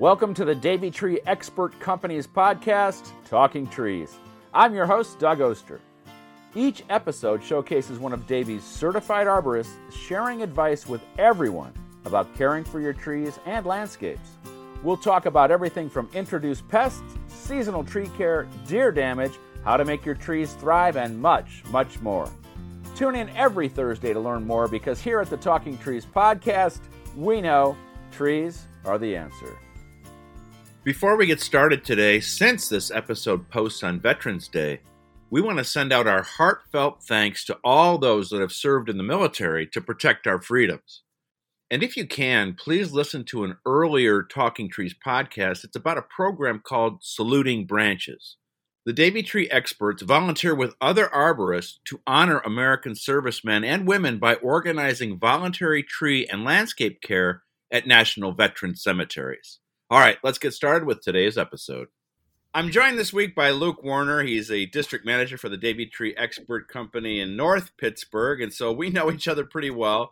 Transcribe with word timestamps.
Welcome 0.00 0.34
to 0.34 0.44
the 0.44 0.56
Davey 0.56 0.90
Tree 0.90 1.20
Expert 1.24 1.78
Companies 1.78 2.26
podcast, 2.26 3.12
Talking 3.28 3.68
Trees. 3.68 4.16
I'm 4.52 4.74
your 4.74 4.86
host, 4.86 5.20
Doug 5.20 5.40
Oster. 5.40 5.80
Each 6.52 6.82
episode 6.90 7.44
showcases 7.44 8.00
one 8.00 8.12
of 8.12 8.26
Davey's 8.26 8.64
certified 8.64 9.28
arborists 9.28 9.76
sharing 9.92 10.42
advice 10.42 10.88
with 10.88 11.00
everyone 11.16 11.72
about 12.06 12.34
caring 12.34 12.64
for 12.64 12.80
your 12.80 12.92
trees 12.92 13.38
and 13.46 13.64
landscapes. 13.66 14.30
We'll 14.82 14.96
talk 14.96 15.26
about 15.26 15.52
everything 15.52 15.88
from 15.88 16.10
introduced 16.12 16.66
pests, 16.66 17.00
seasonal 17.28 17.84
tree 17.84 18.10
care, 18.18 18.48
deer 18.66 18.90
damage, 18.90 19.38
how 19.62 19.76
to 19.76 19.84
make 19.84 20.04
your 20.04 20.16
trees 20.16 20.54
thrive, 20.54 20.96
and 20.96 21.22
much, 21.22 21.62
much 21.70 22.00
more. 22.00 22.28
Tune 22.96 23.14
in 23.14 23.28
every 23.36 23.68
Thursday 23.68 24.12
to 24.12 24.18
learn 24.18 24.44
more 24.44 24.66
because 24.66 25.00
here 25.00 25.20
at 25.20 25.30
the 25.30 25.36
Talking 25.36 25.78
Trees 25.78 26.04
podcast, 26.04 26.80
we 27.14 27.40
know 27.40 27.76
trees 28.10 28.66
are 28.84 28.98
the 28.98 29.14
answer. 29.16 29.56
Before 30.84 31.16
we 31.16 31.24
get 31.24 31.40
started 31.40 31.82
today, 31.82 32.20
since 32.20 32.68
this 32.68 32.90
episode 32.90 33.48
posts 33.48 33.82
on 33.82 34.00
Veterans 34.00 34.48
Day, 34.48 34.80
we 35.30 35.40
want 35.40 35.56
to 35.56 35.64
send 35.64 35.94
out 35.94 36.06
our 36.06 36.22
heartfelt 36.22 37.02
thanks 37.02 37.42
to 37.46 37.58
all 37.64 37.96
those 37.96 38.28
that 38.28 38.42
have 38.42 38.52
served 38.52 38.90
in 38.90 38.98
the 38.98 39.02
military 39.02 39.66
to 39.68 39.80
protect 39.80 40.26
our 40.26 40.42
freedoms. 40.42 41.02
And 41.70 41.82
if 41.82 41.96
you 41.96 42.06
can, 42.06 42.52
please 42.52 42.92
listen 42.92 43.24
to 43.30 43.44
an 43.44 43.56
earlier 43.64 44.22
Talking 44.22 44.68
Trees 44.68 44.94
podcast. 44.94 45.64
It's 45.64 45.74
about 45.74 45.96
a 45.96 46.02
program 46.02 46.60
called 46.62 46.98
Saluting 47.00 47.64
Branches. 47.64 48.36
The 48.84 48.92
Davey 48.92 49.22
Tree 49.22 49.48
experts 49.48 50.02
volunteer 50.02 50.54
with 50.54 50.76
other 50.82 51.06
arborists 51.06 51.78
to 51.86 52.02
honor 52.06 52.40
American 52.40 52.94
servicemen 52.94 53.64
and 53.64 53.88
women 53.88 54.18
by 54.18 54.34
organizing 54.34 55.18
voluntary 55.18 55.82
tree 55.82 56.26
and 56.30 56.44
landscape 56.44 57.00
care 57.00 57.42
at 57.70 57.86
national 57.86 58.32
veteran 58.32 58.76
cemeteries. 58.76 59.60
All 59.90 60.00
right, 60.00 60.16
let's 60.24 60.38
get 60.38 60.54
started 60.54 60.86
with 60.86 61.02
today's 61.02 61.36
episode. 61.36 61.88
I'm 62.54 62.70
joined 62.70 62.98
this 62.98 63.12
week 63.12 63.34
by 63.34 63.50
Luke 63.50 63.82
Warner. 63.84 64.22
He's 64.22 64.50
a 64.50 64.64
district 64.64 65.04
manager 65.04 65.36
for 65.36 65.50
the 65.50 65.58
Davey 65.58 65.84
Tree 65.84 66.14
Expert 66.16 66.68
Company 66.68 67.20
in 67.20 67.36
North 67.36 67.76
Pittsburgh, 67.76 68.40
and 68.40 68.50
so 68.50 68.72
we 68.72 68.88
know 68.90 69.12
each 69.12 69.28
other 69.28 69.44
pretty 69.44 69.68
well. 69.68 70.10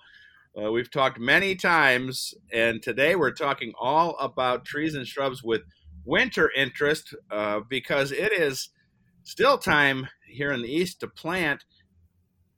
Uh, 0.55 0.71
we've 0.71 0.91
talked 0.91 1.19
many 1.19 1.55
times, 1.55 2.35
and 2.53 2.83
today 2.83 3.17
we're 3.17 3.31
talking 3.31 3.73
all 3.81 4.15
about 4.19 4.67
trees 4.67 4.95
and 4.95 5.09
shrubs 5.09 5.43
with 5.43 5.63
winter 6.05 6.51
interest 6.55 7.15
uh, 7.31 7.61
because 7.67 8.13
it 8.13 8.31
is 8.31 8.69
still 9.23 9.57
time 9.57 10.07
here 10.29 10.53
in 10.53 10.61
the 10.61 10.71
East 10.71 11.01
to 11.01 11.09
plant. 11.09 11.65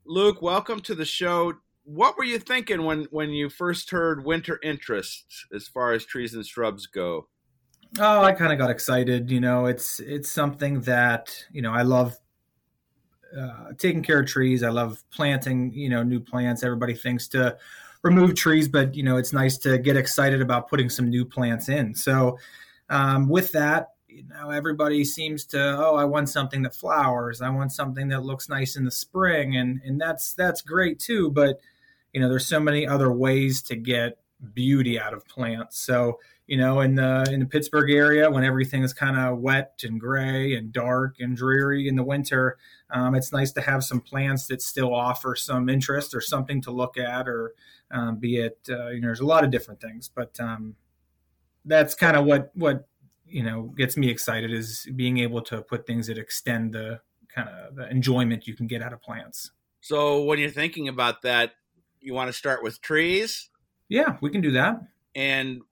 Luke, 0.04 0.42
welcome 0.42 0.80
to 0.80 0.96
the 0.96 1.04
show 1.04 1.52
what 1.84 2.16
were 2.16 2.24
you 2.24 2.38
thinking 2.38 2.84
when 2.84 3.06
when 3.10 3.30
you 3.30 3.48
first 3.48 3.90
heard 3.90 4.24
winter 4.24 4.58
interest 4.62 5.46
as 5.54 5.68
far 5.68 5.92
as 5.92 6.04
trees 6.04 6.34
and 6.34 6.44
shrubs 6.44 6.86
go? 6.86 7.28
Oh, 8.00 8.22
I 8.22 8.32
kind 8.32 8.52
of 8.52 8.58
got 8.58 8.70
excited. 8.70 9.30
You 9.30 9.40
know, 9.40 9.66
it's 9.66 10.00
it's 10.00 10.30
something 10.30 10.80
that 10.82 11.44
you 11.52 11.62
know 11.62 11.72
I 11.72 11.82
love 11.82 12.18
uh, 13.38 13.72
taking 13.78 14.02
care 14.02 14.20
of 14.20 14.26
trees. 14.26 14.62
I 14.62 14.70
love 14.70 15.02
planting. 15.10 15.72
You 15.72 15.90
know, 15.90 16.02
new 16.02 16.20
plants. 16.20 16.64
Everybody 16.64 16.94
thinks 16.94 17.28
to 17.28 17.56
remove 18.02 18.34
trees, 18.34 18.66
but 18.66 18.94
you 18.94 19.02
know, 19.02 19.16
it's 19.16 19.32
nice 19.32 19.58
to 19.58 19.78
get 19.78 19.96
excited 19.96 20.40
about 20.40 20.68
putting 20.68 20.88
some 20.88 21.08
new 21.08 21.24
plants 21.24 21.68
in. 21.68 21.94
So, 21.94 22.38
um, 22.88 23.28
with 23.28 23.52
that, 23.52 23.88
you 24.08 24.24
know, 24.28 24.50
everybody 24.50 25.04
seems 25.04 25.44
to 25.46 25.60
oh, 25.60 25.96
I 25.96 26.04
want 26.04 26.30
something 26.30 26.62
that 26.62 26.74
flowers. 26.74 27.42
I 27.42 27.50
want 27.50 27.72
something 27.72 28.08
that 28.08 28.24
looks 28.24 28.48
nice 28.48 28.76
in 28.76 28.84
the 28.84 28.90
spring, 28.90 29.56
and 29.56 29.80
and 29.84 30.00
that's 30.00 30.34
that's 30.34 30.62
great 30.62 30.98
too. 30.98 31.30
But 31.30 31.60
you 32.14 32.20
know 32.20 32.28
there's 32.28 32.46
so 32.46 32.60
many 32.60 32.86
other 32.86 33.12
ways 33.12 33.62
to 33.62 33.76
get 33.76 34.18
beauty 34.52 34.98
out 34.98 35.12
of 35.12 35.26
plants. 35.26 35.78
So 35.78 36.18
you 36.46 36.56
know 36.56 36.80
in 36.80 36.94
the 36.94 37.26
in 37.30 37.40
the 37.40 37.46
pittsburgh 37.46 37.90
area 37.90 38.30
when 38.30 38.44
everything 38.44 38.82
is 38.82 38.92
kind 38.92 39.16
of 39.16 39.38
wet 39.38 39.80
and 39.82 39.98
gray 39.98 40.54
and 40.54 40.72
dark 40.72 41.16
and 41.18 41.36
dreary 41.36 41.88
in 41.88 41.96
the 41.96 42.04
winter 42.04 42.58
um, 42.90 43.14
it's 43.14 43.32
nice 43.32 43.50
to 43.50 43.62
have 43.62 43.82
some 43.82 43.98
plants 43.98 44.46
that 44.48 44.60
still 44.60 44.94
offer 44.94 45.34
some 45.34 45.70
interest 45.70 46.14
or 46.14 46.20
something 46.20 46.60
to 46.60 46.70
look 46.70 46.98
at 46.98 47.26
or 47.26 47.54
um, 47.92 48.16
be 48.16 48.36
it 48.36 48.58
uh, 48.68 48.88
you 48.88 49.00
know 49.00 49.06
there's 49.08 49.20
a 49.20 49.24
lot 49.24 49.42
of 49.42 49.50
different 49.50 49.80
things 49.80 50.10
but 50.14 50.38
um, 50.38 50.76
that's 51.64 51.94
kind 51.94 52.14
of 52.14 52.26
what 52.26 52.50
what 52.54 52.86
you 53.26 53.42
know 53.42 53.72
gets 53.76 53.96
me 53.96 54.10
excited 54.10 54.52
is 54.52 54.86
being 54.94 55.18
able 55.18 55.40
to 55.40 55.62
put 55.62 55.86
things 55.86 56.06
that 56.06 56.18
extend 56.18 56.72
the 56.72 57.00
kind 57.34 57.48
of 57.48 57.76
the 57.76 57.88
enjoyment 57.90 58.46
you 58.46 58.54
can 58.54 58.66
get 58.66 58.82
out 58.82 58.92
of 58.92 59.02
plants. 59.02 59.50
So 59.80 60.22
when 60.22 60.38
you're 60.38 60.50
thinking 60.50 60.88
about 60.88 61.22
that 61.22 61.52
you 62.04 62.14
want 62.14 62.28
to 62.28 62.32
start 62.32 62.62
with 62.62 62.80
trees? 62.80 63.50
Yeah, 63.88 64.16
we 64.20 64.30
can 64.30 64.40
do 64.40 64.52
that. 64.52 64.76
And 65.14 65.62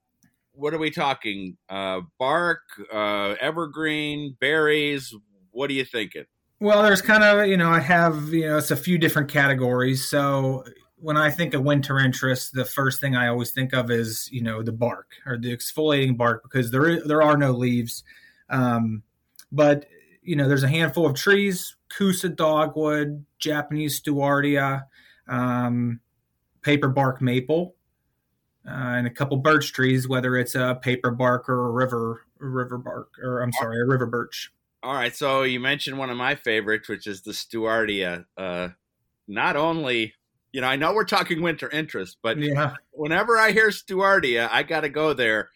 what 0.53 0.73
are 0.73 0.77
we 0.77 0.91
talking? 0.91 1.57
Uh, 1.69 2.01
bark, 2.19 2.61
uh, 2.91 3.35
evergreen, 3.39 4.35
berries? 4.39 5.13
What 5.51 5.69
are 5.69 5.73
you 5.73 5.85
thinking? 5.85 6.25
Well, 6.59 6.81
there's 6.83 7.01
kind 7.01 7.23
of, 7.23 7.47
you 7.47 7.57
know, 7.57 7.69
I 7.69 7.79
have, 7.79 8.29
you 8.29 8.47
know, 8.47 8.57
it's 8.57 8.71
a 8.71 8.75
few 8.75 8.97
different 8.97 9.29
categories. 9.29 10.05
So 10.05 10.63
when 10.95 11.17
I 11.17 11.29
think 11.29 11.53
of 11.53 11.63
winter 11.63 11.99
interest, 11.99 12.53
the 12.53 12.63
first 12.63 13.01
thing 13.01 13.15
I 13.15 13.27
always 13.27 13.51
think 13.51 13.73
of 13.73 13.91
is, 13.91 14.29
you 14.31 14.41
know, 14.41 14.63
the 14.63 14.71
bark 14.71 15.11
or 15.25 15.37
the 15.37 15.55
exfoliating 15.55 16.15
bark 16.15 16.41
because 16.43 16.71
there 16.71 17.05
there 17.05 17.21
are 17.21 17.35
no 17.35 17.51
leaves. 17.51 18.05
Um, 18.49 19.03
but 19.51 19.85
you 20.21 20.37
know, 20.37 20.47
there's 20.47 20.63
a 20.63 20.69
handful 20.69 21.05
of 21.05 21.15
trees: 21.15 21.75
Kousa 21.89 22.33
dogwood, 22.33 23.25
Japanese 23.37 24.01
Stewartia, 24.01 24.83
um, 25.27 25.99
paper 26.63 26.87
bark 26.87 27.21
maple, 27.21 27.75
uh, 28.67 28.71
and 28.71 29.07
a 29.07 29.09
couple 29.09 29.37
birch 29.37 29.73
trees, 29.73 30.07
whether 30.07 30.37
it's 30.37 30.55
a 30.55 30.79
paper 30.81 31.11
bark 31.11 31.49
or 31.49 31.67
a 31.67 31.71
river 31.71 32.21
river 32.39 32.77
bark, 32.77 33.09
or 33.23 33.41
I'm 33.41 33.51
sorry, 33.53 33.81
a 33.81 33.85
river 33.85 34.05
birch. 34.05 34.51
All 34.81 34.93
right, 34.93 35.15
so 35.15 35.43
you 35.43 35.59
mentioned 35.59 35.97
one 35.97 36.09
of 36.09 36.17
my 36.17 36.35
favorites, 36.35 36.89
which 36.89 37.07
is 37.07 37.21
the 37.21 37.31
Stewartia. 37.31 38.25
Uh, 38.37 38.69
not 39.27 39.55
only, 39.55 40.13
you 40.51 40.59
know, 40.59 40.67
I 40.67 40.75
know 40.75 40.93
we're 40.93 41.05
talking 41.05 41.41
winter 41.41 41.69
interest, 41.69 42.17
but 42.21 42.37
yeah. 42.37 42.75
whenever 42.91 43.37
I 43.37 43.51
hear 43.51 43.69
Stewartia, 43.69 44.49
I 44.51 44.63
got 44.63 44.81
to 44.81 44.89
go 44.89 45.13
there. 45.13 45.49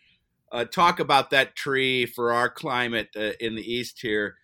Uh, 0.50 0.63
talk 0.63 1.01
about 1.01 1.31
that 1.31 1.57
tree 1.57 2.06
for 2.06 2.31
our 2.31 2.50
climate 2.50 3.09
uh, 3.18 3.31
in 3.41 3.56
the 3.56 3.74
east 3.74 4.00
here, 4.01 4.35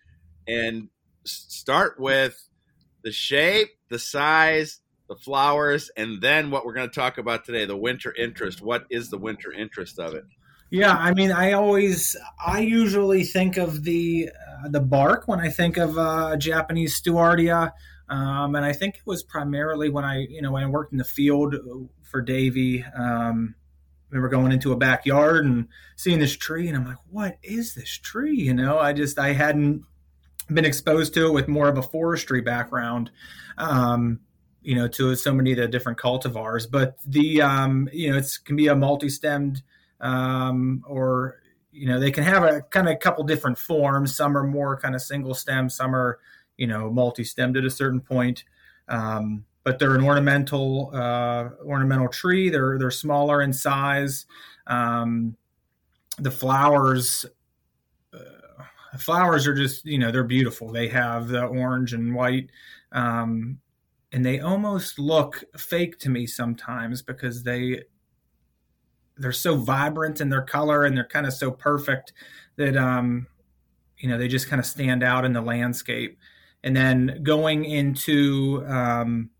and 0.46 0.88
start 1.24 1.98
with 1.98 2.46
the 3.02 3.12
shape, 3.12 3.70
the 3.88 3.98
size, 3.98 4.80
the 5.08 5.16
flowers, 5.16 5.90
and 5.96 6.20
then 6.20 6.50
what 6.50 6.64
we're 6.64 6.72
going 6.72 6.88
to 6.88 6.94
talk 6.94 7.18
about 7.18 7.44
today 7.44 7.66
the 7.66 7.76
winter 7.76 8.14
interest. 8.14 8.62
What 8.62 8.84
is 8.90 9.10
the 9.10 9.18
winter 9.18 9.52
interest 9.52 9.98
of 9.98 10.14
it? 10.14 10.24
Yeah, 10.70 10.92
I 10.92 11.12
mean, 11.14 11.30
I 11.30 11.52
always, 11.52 12.16
I 12.44 12.60
usually 12.60 13.24
think 13.24 13.58
of 13.58 13.84
the 13.84 14.30
uh, 14.30 14.68
the 14.68 14.80
bark 14.80 15.28
when 15.28 15.38
I 15.38 15.48
think 15.50 15.76
of 15.76 15.96
uh, 15.98 16.36
Japanese 16.36 17.00
Stewartia, 17.00 17.72
um, 18.08 18.54
and 18.54 18.64
I 18.64 18.72
think 18.72 18.96
it 18.96 19.06
was 19.06 19.22
primarily 19.22 19.88
when 19.88 20.04
I, 20.04 20.26
you 20.28 20.42
know, 20.42 20.52
when 20.52 20.64
I 20.64 20.66
worked 20.66 20.92
in 20.92 20.98
the 20.98 21.04
field 21.04 21.54
for 22.02 22.22
Davey. 22.22 22.84
Um, 22.84 23.54
I 24.10 24.16
remember 24.16 24.28
going 24.28 24.52
into 24.52 24.72
a 24.72 24.76
backyard 24.76 25.44
and 25.44 25.68
seeing 25.96 26.18
this 26.18 26.36
tree, 26.36 26.68
and 26.68 26.76
I'm 26.76 26.86
like, 26.86 26.98
"What 27.10 27.38
is 27.42 27.74
this 27.74 27.90
tree?" 27.90 28.36
You 28.36 28.54
know, 28.54 28.78
I 28.78 28.92
just 28.92 29.18
I 29.18 29.32
hadn't 29.32 29.84
been 30.52 30.64
exposed 30.64 31.14
to 31.14 31.26
it 31.26 31.32
with 31.32 31.48
more 31.48 31.68
of 31.68 31.78
a 31.78 31.82
forestry 31.82 32.40
background. 32.40 33.10
Um, 33.58 34.20
you 34.64 34.74
know, 34.74 34.88
to 34.88 35.14
so 35.14 35.32
many 35.32 35.52
of 35.52 35.58
the 35.58 35.68
different 35.68 35.98
cultivars. 35.98 36.68
But 36.68 36.96
the, 37.06 37.42
um, 37.42 37.88
you 37.92 38.10
know, 38.10 38.18
it 38.18 38.38
can 38.44 38.56
be 38.56 38.68
a 38.68 38.74
multi-stemmed 38.74 39.62
um, 40.00 40.82
or, 40.86 41.40
you 41.70 41.86
know, 41.86 42.00
they 42.00 42.10
can 42.10 42.24
have 42.24 42.42
a 42.42 42.62
kind 42.62 42.88
of 42.88 42.94
a 42.94 42.96
couple 42.96 43.24
different 43.24 43.58
forms. 43.58 44.16
Some 44.16 44.36
are 44.36 44.44
more 44.44 44.78
kind 44.78 44.94
of 44.94 45.02
single 45.02 45.34
stem, 45.34 45.68
some 45.68 45.94
are, 45.94 46.18
you 46.56 46.66
know, 46.66 46.90
multi-stemmed 46.90 47.56
at 47.56 47.64
a 47.64 47.70
certain 47.70 48.00
point. 48.00 48.44
Um, 48.88 49.44
but 49.64 49.78
they're 49.78 49.94
an 49.94 50.04
ornamental 50.04 50.90
uh, 50.94 51.48
ornamental 51.64 52.08
tree. 52.08 52.50
They're 52.50 52.78
they're 52.78 52.90
smaller 52.90 53.40
in 53.40 53.52
size. 53.52 54.26
Um, 54.66 55.36
the 56.18 56.30
flowers 56.30 57.24
uh, 58.12 58.98
flowers 58.98 59.46
are 59.46 59.54
just 59.54 59.84
you 59.86 59.98
know 59.98 60.12
they're 60.12 60.22
beautiful. 60.22 60.70
They 60.70 60.88
have 60.88 61.28
the 61.28 61.46
orange 61.46 61.94
and 61.94 62.14
white 62.14 62.50
um, 62.92 63.58
and 64.14 64.24
they 64.24 64.38
almost 64.38 64.96
look 64.96 65.42
fake 65.56 65.98
to 65.98 66.08
me 66.08 66.24
sometimes 66.24 67.02
because 67.02 67.42
they 67.42 67.82
they're 69.16 69.32
so 69.32 69.56
vibrant 69.56 70.20
in 70.20 70.28
their 70.28 70.42
color 70.42 70.84
and 70.84 70.96
they're 70.96 71.04
kind 71.04 71.26
of 71.26 71.32
so 71.32 71.50
perfect 71.50 72.12
that 72.54 72.76
um 72.76 73.26
you 73.98 74.08
know 74.08 74.16
they 74.16 74.28
just 74.28 74.48
kind 74.48 74.60
of 74.60 74.66
stand 74.66 75.02
out 75.02 75.24
in 75.24 75.32
the 75.32 75.40
landscape. 75.40 76.16
And 76.62 76.76
then 76.76 77.20
going 77.24 77.64
into 77.64 78.64
um 78.68 79.30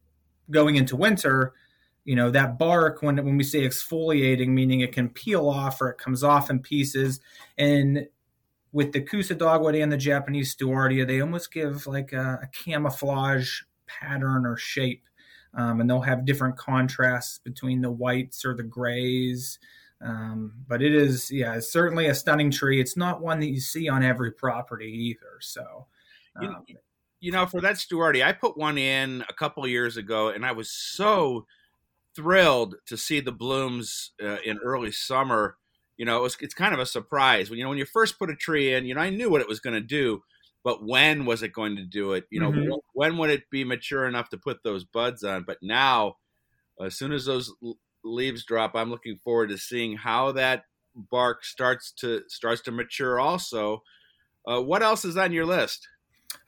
going 0.50 0.74
into 0.74 0.96
winter 0.96 1.52
you 2.04 2.16
know 2.16 2.30
that 2.30 2.58
bark 2.58 3.00
when 3.00 3.16
when 3.24 3.36
we 3.36 3.44
say 3.44 3.60
exfoliating 3.60 4.48
meaning 4.48 4.80
it 4.80 4.92
can 4.92 5.08
peel 5.08 5.48
off 5.48 5.80
or 5.80 5.90
it 5.90 5.98
comes 5.98 6.24
off 6.24 6.50
in 6.50 6.58
pieces. 6.58 7.20
And 7.56 8.08
with 8.72 8.90
the 8.90 9.00
kousa 9.00 9.38
dogwood 9.38 9.76
and 9.76 9.92
the 9.92 9.96
Japanese 9.96 10.52
Stewartia, 10.52 11.06
they 11.06 11.20
almost 11.20 11.52
give 11.52 11.86
like 11.86 12.12
a, 12.12 12.40
a 12.42 12.48
camouflage 12.48 13.60
pattern 14.00 14.46
or 14.46 14.56
shape. 14.56 15.04
Um, 15.56 15.80
and 15.80 15.88
they'll 15.88 16.00
have 16.00 16.24
different 16.24 16.56
contrasts 16.56 17.38
between 17.38 17.80
the 17.80 17.90
whites 17.90 18.44
or 18.44 18.54
the 18.54 18.64
grays. 18.64 19.58
Um, 20.04 20.52
but 20.68 20.82
it 20.82 20.94
is, 20.94 21.30
yeah, 21.30 21.54
it's 21.54 21.72
certainly 21.72 22.06
a 22.06 22.14
stunning 22.14 22.50
tree. 22.50 22.80
It's 22.80 22.96
not 22.96 23.22
one 23.22 23.40
that 23.40 23.48
you 23.48 23.60
see 23.60 23.88
on 23.88 24.02
every 24.02 24.32
property 24.32 24.90
either. 24.90 25.38
So, 25.40 25.86
um, 26.36 26.64
you, 26.66 26.76
you, 27.20 27.32
know, 27.32 27.46
for 27.46 27.60
that 27.60 27.76
Stewartia, 27.76 28.24
I 28.24 28.32
put 28.32 28.58
one 28.58 28.76
in 28.76 29.24
a 29.28 29.32
couple 29.32 29.66
years 29.66 29.96
ago, 29.96 30.28
and 30.28 30.44
I 30.44 30.52
was 30.52 30.70
so 30.70 31.46
thrilled 32.14 32.76
to 32.86 32.96
see 32.96 33.20
the 33.20 33.32
blooms 33.32 34.12
uh, 34.22 34.38
in 34.44 34.58
early 34.58 34.92
summer. 34.92 35.56
You 35.96 36.04
know, 36.04 36.18
it 36.18 36.22
was, 36.22 36.36
it's 36.40 36.54
kind 36.54 36.74
of 36.74 36.80
a 36.80 36.86
surprise 36.86 37.48
when 37.48 37.58
you 37.58 37.64
know 37.64 37.70
when 37.70 37.78
you 37.78 37.86
first 37.86 38.18
put 38.18 38.30
a 38.30 38.36
tree 38.36 38.74
in. 38.74 38.84
You 38.84 38.94
know, 38.94 39.00
I 39.00 39.10
knew 39.10 39.30
what 39.30 39.40
it 39.40 39.48
was 39.48 39.60
going 39.60 39.74
to 39.74 39.80
do, 39.80 40.22
but 40.64 40.82
when 40.82 41.26
was 41.26 41.42
it 41.42 41.52
going 41.52 41.76
to 41.76 41.84
do 41.84 42.14
it? 42.14 42.24
You 42.30 42.40
know, 42.40 42.50
mm-hmm. 42.50 42.72
when 42.94 43.18
would 43.18 43.30
it 43.30 43.50
be 43.50 43.64
mature 43.64 44.08
enough 44.08 44.30
to 44.30 44.38
put 44.38 44.64
those 44.64 44.82
buds 44.82 45.22
on? 45.22 45.44
But 45.44 45.58
now, 45.62 46.16
as 46.82 46.96
soon 46.96 47.12
as 47.12 47.26
those 47.26 47.52
leaves 48.02 48.44
drop, 48.44 48.74
I'm 48.74 48.90
looking 48.90 49.18
forward 49.22 49.50
to 49.50 49.58
seeing 49.58 49.96
how 49.96 50.32
that 50.32 50.64
bark 50.96 51.44
starts 51.44 51.92
to 51.98 52.22
starts 52.28 52.62
to 52.62 52.72
mature. 52.72 53.20
Also, 53.20 53.82
uh, 54.46 54.60
what 54.60 54.82
else 54.82 55.04
is 55.04 55.18
on 55.18 55.32
your 55.32 55.46
list? 55.46 55.86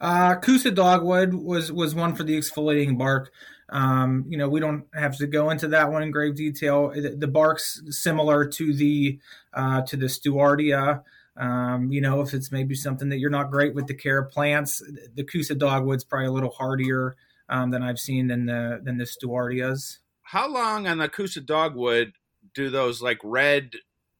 Uh, 0.01 0.35
Kousa 0.35 0.73
dogwood 0.73 1.35
was 1.35 1.71
was 1.71 1.93
one 1.93 2.15
for 2.15 2.23
the 2.23 2.37
exfoliating 2.37 2.97
bark. 2.97 3.31
Um, 3.69 4.25
you 4.29 4.37
know, 4.37 4.49
we 4.49 4.59
don't 4.59 4.85
have 4.93 5.17
to 5.17 5.27
go 5.27 5.49
into 5.49 5.67
that 5.69 5.91
one 5.91 6.01
in 6.01 6.09
grave 6.09 6.35
detail. 6.35 6.89
The, 6.89 7.15
the 7.17 7.27
bark's 7.27 7.81
similar 7.89 8.47
to 8.47 8.73
the 8.73 9.19
uh, 9.53 9.81
to 9.83 9.97
the 9.97 10.07
Stewartia. 10.07 11.03
Um, 11.39 11.91
you 11.91 12.01
know, 12.01 12.21
if 12.21 12.33
it's 12.33 12.51
maybe 12.51 12.75
something 12.75 13.09
that 13.09 13.19
you're 13.19 13.29
not 13.29 13.51
great 13.51 13.75
with 13.75 13.87
the 13.87 13.93
care 13.93 14.17
of 14.19 14.31
plants, 14.31 14.81
the 15.15 15.23
Kousa 15.23 15.57
dogwood's 15.57 16.03
probably 16.03 16.27
a 16.27 16.31
little 16.31 16.49
hardier 16.49 17.15
um, 17.49 17.69
than 17.71 17.83
I've 17.83 17.99
seen 17.99 18.27
than 18.27 18.45
the 18.45 18.79
than 18.83 18.97
the 18.97 19.05
Stewartias 19.05 19.99
how 20.27 20.51
long 20.51 20.87
on 20.87 20.97
the 20.97 21.07
Kousa 21.07 21.45
dogwood 21.45 22.11
do 22.53 22.69
those 22.69 23.01
like 23.01 23.17
red 23.23 23.71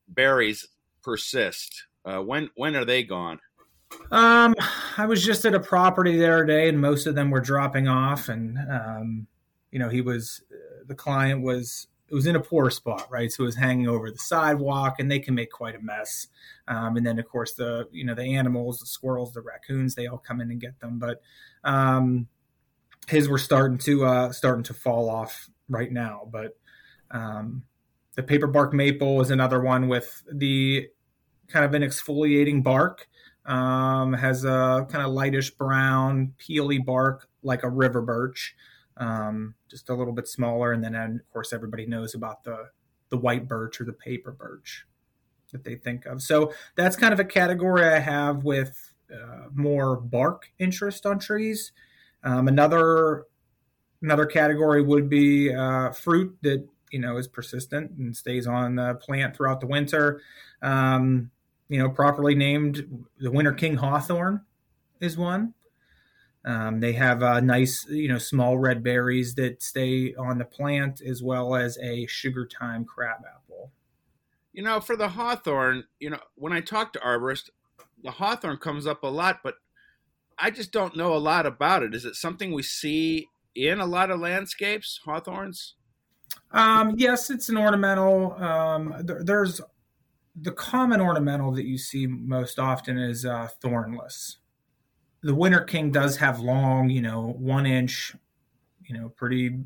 berries 0.07 0.65
persist? 1.03 1.83
Uh, 2.05 2.19
when 2.19 2.49
when 2.55 2.77
are 2.77 2.85
they 2.85 3.03
gone? 3.03 3.39
Um, 4.11 4.55
I 4.97 5.05
was 5.05 5.23
just 5.23 5.43
at 5.43 5.53
a 5.53 5.59
property 5.59 6.17
the 6.17 6.31
other 6.31 6.45
day, 6.45 6.69
and 6.69 6.79
most 6.79 7.07
of 7.07 7.15
them 7.15 7.29
were 7.29 7.41
dropping 7.41 7.89
off, 7.89 8.29
and 8.29 8.57
um, 8.71 9.27
you 9.71 9.79
know, 9.79 9.89
he 9.89 9.99
was 9.99 10.41
the 10.87 10.95
client 10.95 11.41
was 11.41 11.87
it 12.09 12.15
was 12.15 12.25
in 12.25 12.35
a 12.35 12.41
poor 12.41 12.69
spot, 12.69 13.07
right? 13.09 13.31
So 13.31 13.43
it 13.43 13.47
was 13.47 13.55
hanging 13.55 13.87
over 13.87 14.09
the 14.09 14.17
sidewalk, 14.17 14.95
and 14.99 15.11
they 15.11 15.19
can 15.19 15.35
make 15.35 15.51
quite 15.51 15.75
a 15.75 15.81
mess. 15.81 16.27
Um, 16.67 16.95
and 16.95 17.05
then, 17.05 17.19
of 17.19 17.27
course, 17.27 17.53
the 17.53 17.87
you 17.91 18.05
know 18.05 18.15
the 18.15 18.35
animals, 18.35 18.79
the 18.79 18.85
squirrels, 18.85 19.33
the 19.33 19.41
raccoons, 19.41 19.95
they 19.95 20.07
all 20.07 20.17
come 20.17 20.41
in 20.41 20.51
and 20.51 20.61
get 20.61 20.79
them. 20.79 20.99
But 20.99 21.21
um, 21.63 22.27
his 23.07 23.27
were 23.27 23.37
starting 23.37 23.77
to 23.79 24.05
uh, 24.05 24.31
starting 24.31 24.63
to 24.63 24.73
fall 24.73 25.09
off 25.09 25.49
right 25.69 25.91
now. 25.91 26.27
But 26.31 26.57
um, 27.11 27.63
the 28.15 28.23
paper 28.23 28.47
bark 28.47 28.73
maple 28.73 29.21
is 29.21 29.31
another 29.31 29.61
one 29.61 29.87
with 29.87 30.23
the 30.31 30.87
kind 31.47 31.65
of 31.65 31.73
an 31.73 31.81
exfoliating 31.81 32.63
bark. 32.63 33.07
Um, 33.45 34.11
has 34.11 34.43
a 34.43 34.85
kind 34.89 35.05
of 35.05 35.13
lightish 35.13 35.51
brown, 35.51 36.33
peely 36.37 36.83
bark 36.83 37.29
like 37.43 37.63
a 37.63 37.69
river 37.69 38.01
birch, 38.01 38.53
um, 38.99 39.55
just 39.69 39.89
a 39.89 39.93
little 39.93 40.13
bit 40.13 40.27
smaller. 40.27 40.73
And 40.73 40.83
then, 40.83 40.95
of 40.95 41.29
course, 41.31 41.53
everybody 41.53 41.85
knows 41.85 42.15
about 42.15 42.43
the 42.43 42.69
the 43.09 43.17
white 43.17 43.47
birch 43.47 43.79
or 43.79 43.85
the 43.85 43.93
paper 43.93 44.31
birch 44.31 44.85
that 45.51 45.63
they 45.63 45.75
think 45.75 46.05
of. 46.05 46.21
So 46.21 46.51
that's 46.75 46.97
kind 46.97 47.13
of 47.13 47.19
a 47.21 47.25
category 47.25 47.85
I 47.85 47.99
have 47.99 48.43
with 48.43 48.93
uh, 49.13 49.45
more 49.53 49.95
bark 49.95 50.51
interest 50.59 51.05
on 51.05 51.19
trees. 51.19 51.71
Um, 52.23 52.49
another 52.49 53.25
Another 54.01 54.27
category 54.27 54.83
would 54.83 55.09
be 55.09 55.53
uh, 55.53 55.91
fruit 55.91 56.37
that 56.43 56.67
you 56.91 56.99
know 56.99 57.17
is 57.17 57.27
persistent 57.27 57.91
and 57.91 58.15
stays 58.15 58.45
on 58.45 58.75
the 58.75 58.95
plant 58.95 59.35
throughout 59.35 59.59
the 59.59 59.65
winter. 59.65 60.21
Um, 60.61 61.31
you 61.67 61.79
know, 61.79 61.89
properly 61.89 62.35
named 62.35 63.05
the 63.19 63.31
Winter 63.31 63.53
King 63.53 63.75
Hawthorn 63.75 64.41
is 65.01 65.17
one. 65.17 65.53
Um, 66.47 66.79
they 66.79 66.93
have 66.93 67.21
uh, 67.21 67.41
nice, 67.41 67.85
you 67.89 68.07
know, 68.07 68.17
small 68.17 68.57
red 68.57 68.81
berries 68.81 69.35
that 69.35 69.61
stay 69.61 70.15
on 70.15 70.37
the 70.37 70.45
plant, 70.45 71.01
as 71.01 71.21
well 71.21 71.53
as 71.53 71.77
a 71.79 72.07
Sugartyme 72.07 72.85
crab 72.85 73.19
apple. 73.27 73.73
You 74.53 74.63
know, 74.63 74.79
for 74.79 74.95
the 74.95 75.09
hawthorn, 75.09 75.83
you 75.99 76.09
know, 76.09 76.21
when 76.35 76.53
I 76.53 76.61
talk 76.61 76.93
to 76.93 76.99
arborists, 76.99 77.49
the 78.01 78.11
hawthorn 78.11 78.57
comes 78.57 78.87
up 78.87 79.03
a 79.03 79.07
lot, 79.07 79.41
but 79.43 79.55
I 80.39 80.49
just 80.49 80.71
don't 80.71 80.95
know 80.95 81.13
a 81.13 81.19
lot 81.19 81.45
about 81.45 81.83
it. 81.83 81.93
Is 81.93 82.05
it 82.05 82.15
something 82.15 82.53
we 82.53 82.63
see 82.63 83.27
in 83.53 83.81
a 83.81 83.85
lot 83.85 84.09
of 84.09 84.21
landscapes, 84.21 85.01
hawthorns? 85.03 85.75
Um, 86.51 86.93
yes, 86.97 87.29
it's 87.29 87.49
an 87.49 87.57
ornamental. 87.57 88.41
Um, 88.41 88.95
there, 89.03 89.21
there's 89.21 89.59
the 90.33 90.53
common 90.53 91.01
ornamental 91.01 91.51
that 91.51 91.65
you 91.65 91.77
see 91.77 92.07
most 92.07 92.57
often 92.57 92.97
is 92.97 93.25
uh, 93.25 93.49
thornless. 93.61 94.37
The 95.23 95.35
winter 95.35 95.61
king 95.61 95.91
does 95.91 96.17
have 96.17 96.39
long, 96.39 96.89
you 96.89 97.01
know, 97.01 97.35
one 97.37 97.65
inch, 97.65 98.15
you 98.85 98.97
know, 98.97 99.09
pretty 99.09 99.59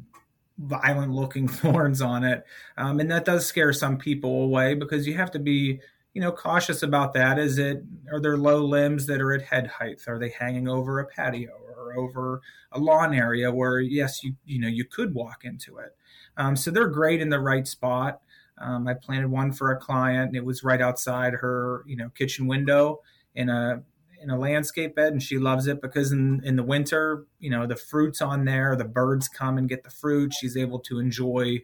violent 0.57 1.12
looking 1.12 1.48
thorns 1.48 2.01
on 2.01 2.24
it, 2.24 2.45
um, 2.77 3.00
and 3.00 3.12
that 3.12 3.25
does 3.25 3.45
scare 3.45 3.74
some 3.74 3.98
people 3.98 4.44
away 4.44 4.74
because 4.74 5.07
you 5.07 5.15
have 5.15 5.31
to 5.31 5.39
be, 5.39 5.80
you 6.13 6.21
know, 6.21 6.31
cautious 6.31 6.83
about 6.83 7.13
that. 7.13 7.38
Is 7.38 7.57
it 7.57 7.83
are 8.12 8.19
there 8.19 8.38
low 8.38 8.63
limbs 8.65 9.06
that 9.07 9.21
are 9.21 9.33
at 9.33 9.42
head 9.42 9.68
height? 9.68 10.01
Are 10.07 10.19
they 10.19 10.30
hanging 10.30 10.68
over 10.68 11.00
a 11.00 11.06
patio? 11.06 11.51
Or 11.51 11.71
over 11.95 12.42
a 12.71 12.80
lawn 12.80 13.13
area 13.13 13.51
where 13.51 13.80
yes 13.80 14.24
you 14.24 14.33
you 14.45 14.59
know 14.59 14.68
you 14.68 14.86
could 14.86 15.13
walk 15.13 15.44
into 15.44 15.77
it 15.77 15.95
um, 16.38 16.56
so 16.56 16.71
they're 16.71 16.88
great 16.88 17.21
in 17.21 17.30
the 17.30 17.39
right 17.39 17.68
spot 17.68 18.21
um, 18.57 18.88
i 18.88 18.94
planted 18.94 19.30
one 19.30 19.51
for 19.51 19.71
a 19.71 19.77
client 19.77 20.27
and 20.27 20.36
it 20.36 20.45
was 20.45 20.63
right 20.63 20.81
outside 20.81 21.33
her 21.33 21.83
you 21.86 21.95
know 21.95 22.09
kitchen 22.09 22.48
window 22.48 23.00
in 23.36 23.50
a 23.50 23.81
in 24.21 24.29
a 24.29 24.38
landscape 24.38 24.95
bed 24.95 25.12
and 25.12 25.23
she 25.23 25.38
loves 25.38 25.68
it 25.68 25.81
because 25.81 26.12
in, 26.12 26.41
in 26.44 26.56
the 26.56 26.63
winter 26.63 27.25
you 27.39 27.50
know 27.50 27.65
the 27.65 27.75
fruits 27.75 28.21
on 28.21 28.45
there 28.45 28.75
the 28.75 28.85
birds 28.85 29.27
come 29.27 29.57
and 29.57 29.69
get 29.69 29.83
the 29.83 29.89
fruit 29.89 30.33
she's 30.33 30.56
able 30.56 30.79
to 30.79 31.00
enjoy 31.00 31.59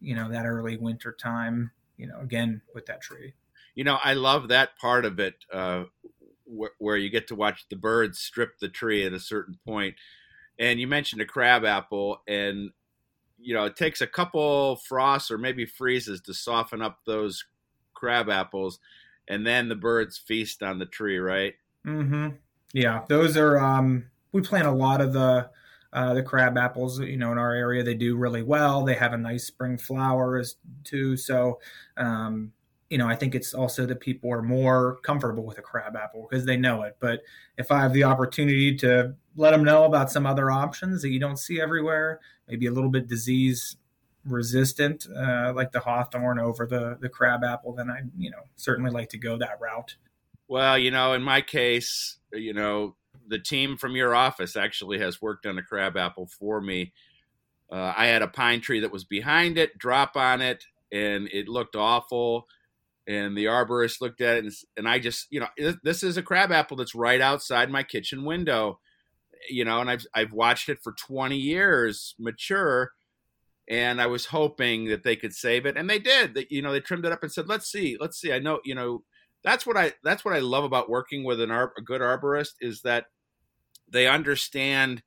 you 0.00 0.14
know 0.14 0.30
that 0.30 0.46
early 0.46 0.76
winter 0.76 1.12
time 1.12 1.70
you 1.96 2.06
know 2.06 2.18
again 2.20 2.62
with 2.74 2.86
that 2.86 3.00
tree 3.00 3.34
you 3.74 3.84
know 3.84 3.98
i 4.02 4.14
love 4.14 4.48
that 4.48 4.78
part 4.78 5.04
of 5.04 5.20
it 5.20 5.34
uh, 5.52 5.84
where 6.78 6.96
you 6.96 7.10
get 7.10 7.28
to 7.28 7.34
watch 7.34 7.66
the 7.68 7.76
birds 7.76 8.18
strip 8.18 8.58
the 8.58 8.68
tree 8.68 9.04
at 9.04 9.12
a 9.12 9.20
certain 9.20 9.58
point. 9.64 9.94
And 10.58 10.78
you 10.78 10.86
mentioned 10.86 11.20
a 11.20 11.26
crab 11.26 11.64
apple, 11.64 12.22
and 12.28 12.70
you 13.38 13.54
know 13.54 13.64
it 13.64 13.76
takes 13.76 14.00
a 14.00 14.06
couple 14.06 14.76
frosts 14.76 15.30
or 15.30 15.38
maybe 15.38 15.66
freezes 15.66 16.20
to 16.22 16.34
soften 16.34 16.80
up 16.80 17.00
those 17.06 17.44
crab 17.92 18.28
apples, 18.28 18.78
and 19.26 19.46
then 19.46 19.68
the 19.68 19.74
birds 19.74 20.16
feast 20.16 20.62
on 20.62 20.78
the 20.78 20.86
tree, 20.86 21.18
right? 21.18 21.54
Mm-hmm. 21.86 22.28
Yeah, 22.72 23.04
those 23.08 23.36
are. 23.36 23.58
Um, 23.58 24.06
we 24.32 24.40
plant 24.40 24.66
a 24.66 24.72
lot 24.72 25.00
of 25.00 25.12
the 25.12 25.50
uh, 25.92 26.14
the 26.14 26.22
crab 26.22 26.58
apples. 26.58 27.00
You 27.00 27.16
know, 27.16 27.32
in 27.32 27.38
our 27.38 27.54
area, 27.54 27.82
they 27.82 27.94
do 27.94 28.16
really 28.16 28.42
well. 28.42 28.84
They 28.84 28.94
have 28.94 29.12
a 29.12 29.18
nice 29.18 29.44
spring 29.44 29.78
flowers 29.78 30.56
too. 30.82 31.16
So, 31.16 31.60
um, 31.96 32.52
you 32.90 32.98
know, 32.98 33.08
I 33.08 33.16
think 33.16 33.34
it's 33.34 33.54
also 33.54 33.86
that 33.86 34.00
people 34.00 34.32
are 34.32 34.42
more 34.42 34.96
comfortable 35.02 35.44
with 35.44 35.58
a 35.58 35.62
crab 35.62 35.96
apple 35.96 36.26
because 36.28 36.44
they 36.46 36.56
know 36.56 36.82
it. 36.82 36.96
But 37.00 37.22
if 37.58 37.70
I 37.70 37.80
have 37.82 37.92
the 37.92 38.04
opportunity 38.04 38.74
to 38.76 39.14
let 39.36 39.50
them 39.50 39.64
know 39.64 39.84
about 39.84 40.10
some 40.10 40.26
other 40.26 40.50
options 40.50 41.02
that 41.02 41.10
you 41.10 41.20
don't 41.20 41.38
see 41.38 41.60
everywhere, 41.60 42.20
maybe 42.48 42.66
a 42.66 42.72
little 42.72 42.90
bit 42.90 43.08
disease 43.08 43.76
resistant, 44.24 45.06
uh, 45.14 45.52
like 45.54 45.70
the 45.72 45.80
hawthorn 45.80 46.38
over 46.38 46.66
the 46.66 46.96
the 47.00 47.08
crab 47.08 47.44
apple, 47.44 47.74
then 47.74 47.90
I, 47.90 48.00
you 48.16 48.30
know, 48.30 48.42
certainly 48.56 48.90
like 48.90 49.10
to 49.10 49.18
go 49.18 49.36
that 49.38 49.60
route. 49.60 49.96
Well, 50.48 50.78
you 50.78 50.90
know, 50.90 51.14
in 51.14 51.22
my 51.22 51.40
case, 51.40 52.18
you 52.32 52.52
know, 52.52 52.96
the 53.28 53.38
team 53.38 53.76
from 53.76 53.96
your 53.96 54.14
office 54.14 54.56
actually 54.56 54.98
has 54.98 55.22
worked 55.22 55.46
on 55.46 55.58
a 55.58 55.62
crab 55.62 55.96
apple 55.96 56.28
for 56.38 56.60
me. 56.60 56.92
Uh, 57.72 57.94
I 57.96 58.06
had 58.06 58.22
a 58.22 58.28
pine 58.28 58.60
tree 58.60 58.80
that 58.80 58.92
was 58.92 59.04
behind 59.04 59.58
it, 59.58 59.78
drop 59.78 60.16
on 60.16 60.42
it, 60.42 60.64
and 60.92 61.28
it 61.32 61.48
looked 61.48 61.76
awful 61.76 62.46
and 63.06 63.36
the 63.36 63.46
arborist 63.46 64.00
looked 64.00 64.20
at 64.20 64.38
it 64.38 64.44
and, 64.44 64.52
and 64.76 64.88
i 64.88 64.98
just 64.98 65.26
you 65.30 65.40
know 65.40 65.48
this 65.82 66.02
is 66.02 66.16
a 66.16 66.22
crab 66.22 66.52
apple 66.52 66.76
that's 66.76 66.94
right 66.94 67.20
outside 67.20 67.70
my 67.70 67.82
kitchen 67.82 68.24
window 68.24 68.78
you 69.48 69.64
know 69.64 69.80
and 69.80 69.90
i've 69.90 70.06
i've 70.14 70.32
watched 70.32 70.68
it 70.68 70.78
for 70.82 70.92
20 70.92 71.36
years 71.36 72.14
mature 72.18 72.92
and 73.68 74.00
i 74.00 74.06
was 74.06 74.26
hoping 74.26 74.86
that 74.86 75.02
they 75.04 75.16
could 75.16 75.34
save 75.34 75.66
it 75.66 75.76
and 75.76 75.88
they 75.88 75.98
did 75.98 76.34
that 76.34 76.50
you 76.52 76.62
know 76.62 76.72
they 76.72 76.80
trimmed 76.80 77.06
it 77.06 77.12
up 77.12 77.22
and 77.22 77.32
said 77.32 77.48
let's 77.48 77.70
see 77.70 77.96
let's 78.00 78.20
see 78.20 78.32
i 78.32 78.38
know 78.38 78.60
you 78.64 78.74
know 78.74 79.02
that's 79.44 79.66
what 79.66 79.76
i 79.76 79.92
that's 80.02 80.24
what 80.24 80.34
i 80.34 80.40
love 80.40 80.64
about 80.64 80.90
working 80.90 81.22
with 81.22 81.40
an 81.40 81.50
ar- 81.50 81.72
a 81.78 81.82
good 81.82 82.00
arborist 82.00 82.54
is 82.60 82.82
that 82.82 83.06
they 83.88 84.08
understand 84.08 85.02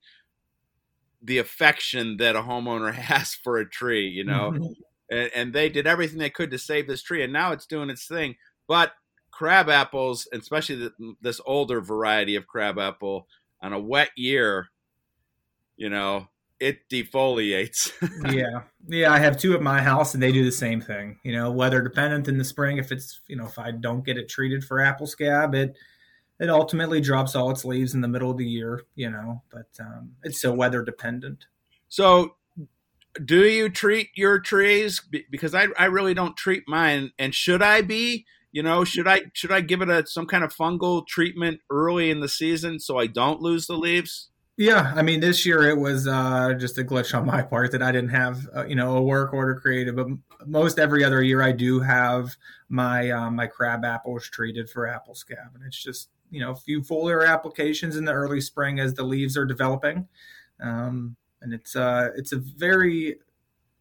the 1.22 1.40
affection 1.40 2.18
that 2.18 2.36
a 2.36 2.42
homeowner 2.42 2.94
has 2.94 3.34
for 3.34 3.58
a 3.58 3.70
tree 3.70 4.08
you 4.08 4.24
know 4.24 4.52
mm-hmm 4.52 4.72
and, 5.10 5.32
and 5.34 5.54
they 5.54 5.70
did 5.70 5.88
everything 5.88 6.20
they 6.20 6.30
could 6.30 6.52
to 6.52 6.60
save 6.60 6.88
this 6.88 7.02
tree, 7.02 7.24
and 7.24 7.34
now 7.34 7.52
it's 7.52 7.66
doing 7.66 7.90
its 7.90 8.08
thing. 8.08 8.36
But 8.68 8.94
crab 9.32 9.70
apples, 9.70 10.28
especially 10.34 10.76
the, 10.76 11.16
this 11.22 11.40
older 11.46 11.82
variety 11.82 12.36
of 12.36 12.48
crab 12.48 12.78
apple, 12.78 13.28
on 13.62 13.74
a 13.74 13.80
wet 13.80 14.10
year, 14.16 14.68
you 15.78 15.90
know, 15.90 16.28
it 16.60 16.90
defoliates. 16.90 17.92
yeah, 18.34 18.64
yeah. 18.88 19.12
I 19.12 19.20
have 19.20 19.38
two 19.38 19.54
at 19.54 19.62
my 19.62 19.82
house, 19.82 20.14
and 20.14 20.24
they 20.24 20.32
do 20.32 20.44
the 20.44 20.52
same 20.52 20.82
thing. 20.82 21.20
You 21.24 21.34
know, 21.34 21.52
weather 21.52 21.82
dependent 21.82 22.28
in 22.28 22.38
the 22.38 22.44
spring. 22.44 22.78
If 22.78 22.92
it's 22.92 23.22
you 23.28 23.36
know 23.36 23.46
if 23.46 23.60
I 23.60 23.72
don't 23.72 24.06
get 24.06 24.18
it 24.18 24.30
treated 24.30 24.64
for 24.64 24.80
apple 24.80 25.08
scab, 25.08 25.54
it 25.54 25.78
it 26.40 26.50
ultimately 26.50 27.02
drops 27.02 27.36
all 27.36 27.52
its 27.52 27.66
leaves 27.66 27.94
in 27.94 28.02
the 28.02 28.08
middle 28.08 28.32
of 28.32 28.38
the 28.38 28.46
year. 28.46 28.84
You 28.96 29.10
know, 29.10 29.44
but 29.52 29.68
um, 29.80 30.14
it's 30.24 30.42
so 30.42 30.54
weather 30.54 30.84
dependent. 30.84 31.46
So, 31.90 32.36
do 33.24 33.48
you 33.48 33.70
treat 33.70 34.10
your 34.16 34.40
trees? 34.40 35.02
Because 35.30 35.54
I 35.54 35.68
I 35.78 35.86
really 35.86 36.14
don't 36.14 36.38
treat 36.38 36.64
mine, 36.68 37.12
and 37.20 37.34
should 37.34 37.62
I 37.62 37.82
be? 37.82 38.26
You 38.52 38.64
know, 38.64 38.84
should 38.84 39.08
I 39.08 39.24
should 39.34 39.52
I 39.52 39.62
give 39.62 39.82
it 39.82 39.90
a 39.90 40.08
some 40.08 40.26
kind 40.26 40.44
of 40.44 40.56
fungal 40.56 41.06
treatment 41.06 41.62
early 41.70 42.10
in 42.10 42.22
the 42.22 42.30
season 42.30 42.80
so 42.80 42.98
I 42.98 43.06
don't 43.06 43.42
lose 43.42 43.68
the 43.68 43.78
leaves? 43.78 44.30
Yeah, 44.60 44.92
I 44.96 45.04
mean, 45.04 45.20
this 45.20 45.46
year 45.46 45.70
it 45.70 45.78
was 45.78 46.08
uh, 46.08 46.54
just 46.58 46.80
a 46.80 46.84
glitch 46.84 47.16
on 47.16 47.28
my 47.28 47.44
part 47.44 47.72
that 47.74 47.84
I 47.84 47.92
didn't 47.92 48.10
have, 48.10 48.50
uh, 48.56 48.66
you 48.66 48.74
know, 48.76 48.98
a 48.98 49.02
work 49.02 49.32
order 49.32 49.54
created. 49.54 49.96
But 49.96 50.08
most 50.48 50.80
every 50.80 51.04
other 51.04 51.22
year, 51.22 51.44
I 51.44 51.52
do 51.52 51.80
have 51.80 52.36
my 52.68 53.12
uh, 53.12 53.30
my 53.30 53.46
crab 53.46 53.86
apples 53.86 54.28
treated 54.28 54.68
for 54.68 54.88
apple 54.88 55.14
scab, 55.14 55.54
and 55.54 55.64
it's 55.64 55.82
just 55.82 56.10
you 56.32 56.40
know 56.40 56.52
a 56.52 56.56
few 56.56 56.82
foliar 56.82 57.28
applications 57.28 57.98
in 57.98 58.06
the 58.06 58.14
early 58.14 58.42
spring 58.42 58.80
as 58.80 58.96
the 58.96 59.04
leaves 59.04 59.38
are 59.38 59.46
developing, 59.46 60.08
um, 60.60 61.16
and 61.42 61.54
it's 61.54 61.76
uh 61.76 62.10
it's 62.16 62.32
a 62.32 62.38
very 62.38 63.20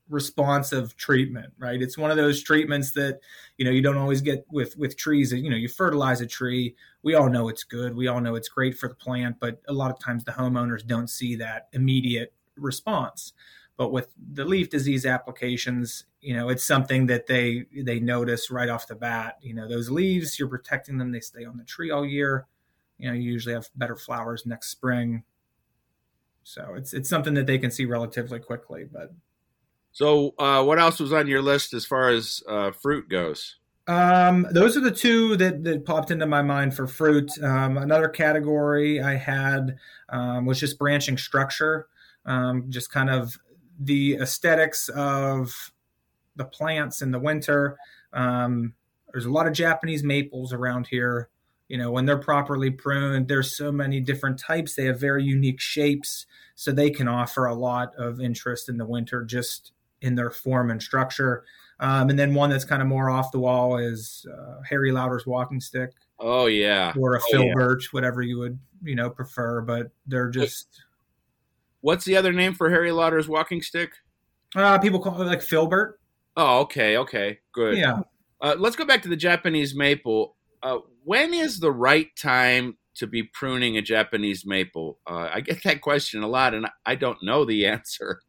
responsive 0.08 0.96
treatment 0.96 1.52
right? 1.58 1.82
It's 1.82 1.98
one 1.98 2.10
of 2.10 2.16
those 2.16 2.42
treatments 2.42 2.92
that 2.92 3.20
you 3.56 3.64
know 3.64 3.70
you 3.70 3.82
don't 3.82 3.96
always 3.96 4.20
get 4.20 4.46
with 4.50 4.76
with 4.76 4.96
trees. 4.96 5.32
You 5.32 5.50
know 5.50 5.56
you 5.56 5.68
fertilize 5.68 6.20
a 6.20 6.26
tree. 6.26 6.75
We 7.02 7.14
all 7.14 7.28
know 7.28 7.48
it's 7.48 7.64
good. 7.64 7.96
We 7.96 8.08
all 8.08 8.20
know 8.20 8.34
it's 8.34 8.48
great 8.48 8.76
for 8.78 8.88
the 8.88 8.94
plant 8.94 9.36
but 9.40 9.60
a 9.68 9.72
lot 9.72 9.90
of 9.90 9.98
times 9.98 10.25
the 10.25 10.32
homeowners 10.32 10.86
don't 10.86 11.10
see 11.10 11.36
that 11.36 11.68
immediate 11.72 12.32
response. 12.56 13.32
But 13.76 13.92
with 13.92 14.08
the 14.32 14.44
leaf 14.44 14.70
disease 14.70 15.04
applications 15.04 16.04
you 16.20 16.34
know 16.34 16.48
it's 16.48 16.64
something 16.64 17.06
that 17.06 17.26
they 17.26 17.66
they 17.75 18.00
notice 18.00 18.50
right 18.50 18.68
off 18.68 18.86
the 18.86 18.94
bat. 18.94 19.38
You 19.42 19.54
know 19.54 19.68
those 19.68 19.90
leaves 19.90 20.38
you're 20.38 20.48
protecting 20.48 20.98
them. 20.98 21.12
They 21.12 21.20
stay 21.20 21.44
on 21.44 21.56
the 21.56 21.64
tree 21.64 21.90
all 21.90 22.06
year. 22.06 22.46
You 22.98 23.08
know 23.08 23.14
you 23.14 23.32
usually 23.32 23.54
have 23.54 23.68
better 23.75 23.96
flowers 23.96 24.46
next 24.46 24.70
spring. 24.70 25.25
So 26.44 26.75
it's 26.76 26.94
it's 26.94 27.08
something 27.08 27.34
that 27.34 27.46
they 27.46 27.58
can 27.58 27.72
see 27.72 27.86
relatively 27.86 28.38
quickly 28.38 28.84
but 28.90 29.12
so, 29.96 30.34
uh, 30.38 30.62
what 30.62 30.78
else 30.78 31.00
was 31.00 31.10
on 31.10 31.26
your 31.26 31.40
list 31.40 31.72
as 31.72 31.86
far 31.86 32.10
as 32.10 32.42
uh, 32.46 32.70
fruit 32.70 33.08
goes? 33.08 33.56
Um, 33.86 34.46
those 34.50 34.76
are 34.76 34.82
the 34.82 34.90
two 34.90 35.38
that, 35.38 35.64
that 35.64 35.86
popped 35.86 36.10
into 36.10 36.26
my 36.26 36.42
mind 36.42 36.76
for 36.76 36.86
fruit. 36.86 37.32
Um, 37.42 37.78
another 37.78 38.10
category 38.10 39.00
I 39.00 39.14
had 39.14 39.78
um, 40.10 40.44
was 40.44 40.60
just 40.60 40.78
branching 40.78 41.16
structure, 41.16 41.86
um, 42.26 42.66
just 42.68 42.92
kind 42.92 43.08
of 43.08 43.38
the 43.80 44.16
aesthetics 44.16 44.90
of 44.90 45.72
the 46.36 46.44
plants 46.44 47.00
in 47.00 47.10
the 47.10 47.18
winter. 47.18 47.78
Um, 48.12 48.74
there's 49.14 49.24
a 49.24 49.32
lot 49.32 49.46
of 49.46 49.54
Japanese 49.54 50.04
maples 50.04 50.52
around 50.52 50.88
here. 50.88 51.30
You 51.68 51.78
know, 51.78 51.90
when 51.90 52.04
they're 52.04 52.18
properly 52.18 52.68
pruned, 52.68 53.28
there's 53.28 53.56
so 53.56 53.72
many 53.72 54.00
different 54.00 54.38
types. 54.38 54.74
They 54.74 54.84
have 54.84 55.00
very 55.00 55.24
unique 55.24 55.58
shapes, 55.58 56.26
so 56.54 56.70
they 56.70 56.90
can 56.90 57.08
offer 57.08 57.46
a 57.46 57.54
lot 57.54 57.94
of 57.96 58.20
interest 58.20 58.68
in 58.68 58.76
the 58.76 58.84
winter 58.84 59.24
just 59.24 59.72
in 60.02 60.14
their 60.14 60.30
form 60.30 60.70
and 60.70 60.82
structure. 60.82 61.44
Um, 61.80 62.08
and 62.10 62.18
then 62.18 62.34
one 62.34 62.50
that's 62.50 62.64
kind 62.64 62.80
of 62.80 62.88
more 62.88 63.10
off 63.10 63.32
the 63.32 63.38
wall 63.38 63.76
is 63.76 64.26
uh, 64.32 64.62
Harry 64.68 64.92
Lauder's 64.92 65.26
walking 65.26 65.60
stick. 65.60 65.90
Oh 66.18 66.46
yeah, 66.46 66.94
or 66.98 67.16
a 67.16 67.20
oh, 67.20 67.26
filbert, 67.30 67.82
yeah. 67.82 67.88
whatever 67.90 68.22
you 68.22 68.38
would 68.38 68.58
you 68.82 68.94
know 68.94 69.10
prefer. 69.10 69.60
But 69.60 69.90
they're 70.06 70.30
just. 70.30 70.82
What's 71.82 72.04
the 72.04 72.16
other 72.16 72.32
name 72.32 72.54
for 72.54 72.70
Harry 72.70 72.90
Lauder's 72.90 73.28
walking 73.28 73.62
stick? 73.62 73.92
Uh, 74.54 74.78
people 74.78 74.98
call 74.98 75.20
it 75.20 75.26
like 75.26 75.42
filbert. 75.42 76.00
Oh, 76.36 76.60
okay, 76.60 76.96
okay, 76.96 77.38
good. 77.52 77.76
Yeah. 77.76 78.00
Uh, 78.40 78.54
let's 78.58 78.76
go 78.76 78.84
back 78.84 79.02
to 79.02 79.08
the 79.08 79.16
Japanese 79.16 79.74
maple. 79.74 80.36
Uh, 80.62 80.78
when 81.04 81.32
is 81.32 81.60
the 81.60 81.70
right 81.70 82.08
time 82.16 82.76
to 82.96 83.06
be 83.06 83.22
pruning 83.22 83.76
a 83.76 83.82
Japanese 83.82 84.44
maple? 84.44 84.98
Uh, 85.06 85.30
I 85.32 85.40
get 85.40 85.62
that 85.64 85.80
question 85.80 86.22
a 86.22 86.28
lot, 86.28 86.54
and 86.54 86.66
I 86.84 86.94
don't 86.94 87.22
know 87.22 87.44
the 87.44 87.66
answer. 87.68 88.20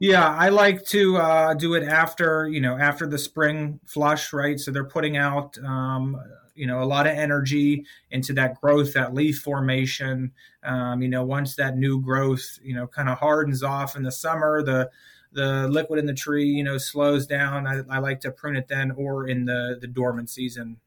Yeah, 0.00 0.34
I 0.34 0.48
like 0.48 0.82
to 0.86 1.18
uh, 1.18 1.52
do 1.52 1.74
it 1.74 1.82
after 1.84 2.48
you 2.48 2.60
know 2.60 2.76
after 2.78 3.06
the 3.06 3.18
spring 3.18 3.80
flush, 3.84 4.32
right? 4.32 4.58
So 4.58 4.70
they're 4.70 4.82
putting 4.82 5.18
out 5.18 5.58
um, 5.58 6.18
you 6.54 6.66
know 6.66 6.82
a 6.82 6.86
lot 6.86 7.06
of 7.06 7.12
energy 7.12 7.84
into 8.10 8.32
that 8.32 8.58
growth, 8.62 8.94
that 8.94 9.12
leaf 9.12 9.40
formation. 9.40 10.32
Um, 10.64 11.02
you 11.02 11.08
know, 11.08 11.22
once 11.22 11.54
that 11.56 11.76
new 11.76 12.00
growth 12.00 12.58
you 12.62 12.74
know 12.74 12.86
kind 12.86 13.10
of 13.10 13.18
hardens 13.18 13.62
off 13.62 13.94
in 13.94 14.02
the 14.02 14.10
summer, 14.10 14.62
the 14.62 14.90
the 15.32 15.68
liquid 15.68 15.98
in 15.98 16.06
the 16.06 16.14
tree 16.14 16.46
you 16.46 16.64
know 16.64 16.78
slows 16.78 17.26
down. 17.26 17.66
I, 17.66 17.82
I 17.90 17.98
like 17.98 18.20
to 18.20 18.30
prune 18.30 18.56
it 18.56 18.68
then, 18.68 18.92
or 18.92 19.28
in 19.28 19.44
the 19.44 19.76
the 19.78 19.86
dormant 19.86 20.30
season. 20.30 20.78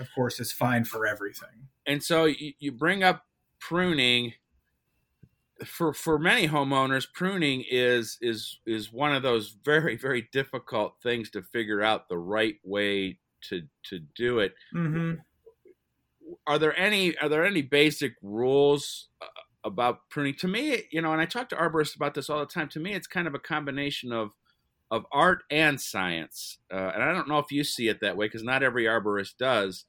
Of 0.00 0.08
course, 0.16 0.40
is 0.40 0.50
fine 0.50 0.84
for 0.84 1.06
everything. 1.06 1.68
And 1.86 2.02
so 2.02 2.24
you, 2.24 2.54
you 2.58 2.72
bring 2.72 3.04
up 3.04 3.24
pruning 3.60 4.34
for 5.64 5.92
for 5.92 6.18
many 6.18 6.46
homeowners 6.48 7.06
pruning 7.12 7.64
is 7.68 8.18
is 8.20 8.58
is 8.66 8.92
one 8.92 9.14
of 9.14 9.22
those 9.22 9.56
very 9.64 9.96
very 9.96 10.28
difficult 10.32 10.94
things 11.02 11.30
to 11.30 11.42
figure 11.42 11.82
out 11.82 12.08
the 12.08 12.18
right 12.18 12.56
way 12.64 13.18
to 13.40 13.62
to 13.82 13.98
do 14.16 14.38
it 14.38 14.54
mm-hmm. 14.74 15.14
are 16.46 16.58
there 16.58 16.78
any 16.78 17.16
are 17.18 17.28
there 17.28 17.44
any 17.44 17.62
basic 17.62 18.14
rules 18.22 19.08
uh, 19.20 19.26
about 19.64 20.08
pruning 20.10 20.34
to 20.34 20.48
me 20.48 20.82
you 20.90 21.02
know 21.02 21.12
and 21.12 21.20
i 21.20 21.24
talk 21.24 21.48
to 21.48 21.56
arborists 21.56 21.96
about 21.96 22.14
this 22.14 22.30
all 22.30 22.40
the 22.40 22.46
time 22.46 22.68
to 22.68 22.80
me 22.80 22.94
it's 22.94 23.08
kind 23.08 23.26
of 23.26 23.34
a 23.34 23.40
combination 23.40 24.12
of 24.12 24.30
of 24.90 25.04
art 25.12 25.42
and 25.50 25.80
science 25.80 26.58
uh, 26.72 26.92
and 26.94 27.02
i 27.02 27.12
don't 27.12 27.28
know 27.28 27.38
if 27.38 27.50
you 27.50 27.64
see 27.64 27.88
it 27.88 28.00
that 28.00 28.16
way 28.16 28.26
because 28.26 28.44
not 28.44 28.62
every 28.62 28.84
arborist 28.84 29.36
does 29.38 29.84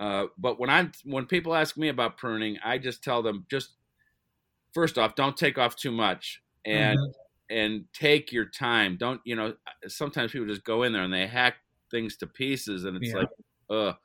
uh, 0.00 0.26
but 0.38 0.58
when 0.58 0.70
i'm 0.70 0.90
when 1.04 1.26
people 1.26 1.54
ask 1.54 1.76
me 1.76 1.88
about 1.88 2.16
pruning 2.16 2.56
i 2.64 2.78
just 2.78 3.04
tell 3.04 3.22
them 3.22 3.46
just 3.50 3.75
first 4.76 4.98
off, 4.98 5.14
don't 5.14 5.38
take 5.38 5.56
off 5.56 5.74
too 5.74 5.90
much 5.90 6.42
and 6.66 6.98
mm-hmm. 6.98 7.56
and 7.56 7.84
take 7.94 8.30
your 8.30 8.44
time. 8.44 8.98
Don't 8.98 9.22
you 9.24 9.34
know? 9.34 9.54
Sometimes 9.88 10.32
people 10.32 10.46
just 10.46 10.64
go 10.64 10.82
in 10.82 10.92
there 10.92 11.02
and 11.02 11.12
they 11.12 11.26
hack 11.26 11.54
things 11.90 12.18
to 12.18 12.26
pieces, 12.26 12.84
and 12.84 12.98
it's 12.98 13.08
yeah. 13.08 13.16
like, 13.16 13.28
ugh. 13.70 13.96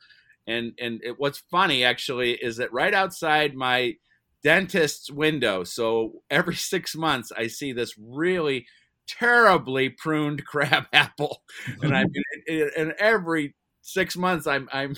And 0.47 0.71
and 0.79 1.01
it, 1.03 1.19
what's 1.19 1.43
funny 1.51 1.83
actually 1.83 2.31
is 2.31 2.57
that 2.57 2.71
right 2.71 2.93
outside 2.93 3.53
my 3.53 3.97
dentist's 4.43 5.11
window, 5.11 5.65
so 5.65 6.23
every 6.29 6.55
six 6.71 6.95
months 6.95 7.33
I 7.37 7.47
see 7.47 7.73
this 7.73 7.93
really 7.99 8.65
terribly 9.07 9.89
pruned 9.89 10.45
crab 10.47 10.85
apple, 10.93 11.43
and 11.81 11.95
I 11.95 12.05
mean, 12.05 12.69
and 12.77 12.93
every 12.97 13.55
six 13.81 14.15
months 14.15 14.47
I'm 14.47 14.69
I'm 14.71 14.95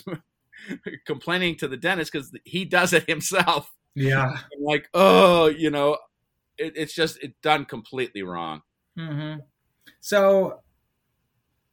complaining 1.07 1.55
to 1.57 1.67
the 1.67 1.77
dentist 1.77 2.11
because 2.11 2.31
he 2.45 2.63
does 2.63 2.93
it 2.93 3.09
himself 3.09 3.73
yeah. 3.95 4.37
Like, 4.59 4.87
oh, 4.93 5.47
you 5.47 5.69
know, 5.69 5.97
it, 6.57 6.73
it's 6.75 6.93
just 6.93 7.21
it 7.21 7.33
done 7.41 7.65
completely 7.65 8.23
wrong. 8.23 8.61
Mm-hmm. 8.97 9.41
So 9.99 10.61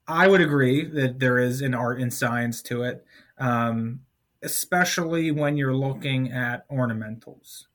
I 0.08 0.26
would 0.26 0.40
agree 0.40 0.84
that 0.84 1.20
there 1.20 1.38
is 1.38 1.60
an 1.60 1.74
art 1.74 2.00
and 2.00 2.12
science 2.12 2.62
to 2.62 2.82
it, 2.82 3.04
um, 3.38 4.00
especially 4.42 5.30
when 5.30 5.56
you're 5.56 5.76
looking 5.76 6.32
at 6.32 6.68
ornamentals. 6.70 7.66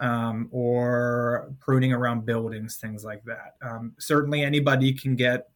Um, 0.00 0.48
or 0.52 1.52
pruning 1.58 1.92
around 1.92 2.24
buildings, 2.24 2.76
things 2.76 3.04
like 3.04 3.24
that. 3.24 3.56
Um, 3.60 3.94
certainly, 3.98 4.44
anybody 4.44 4.92
can 4.92 5.16
get 5.16 5.48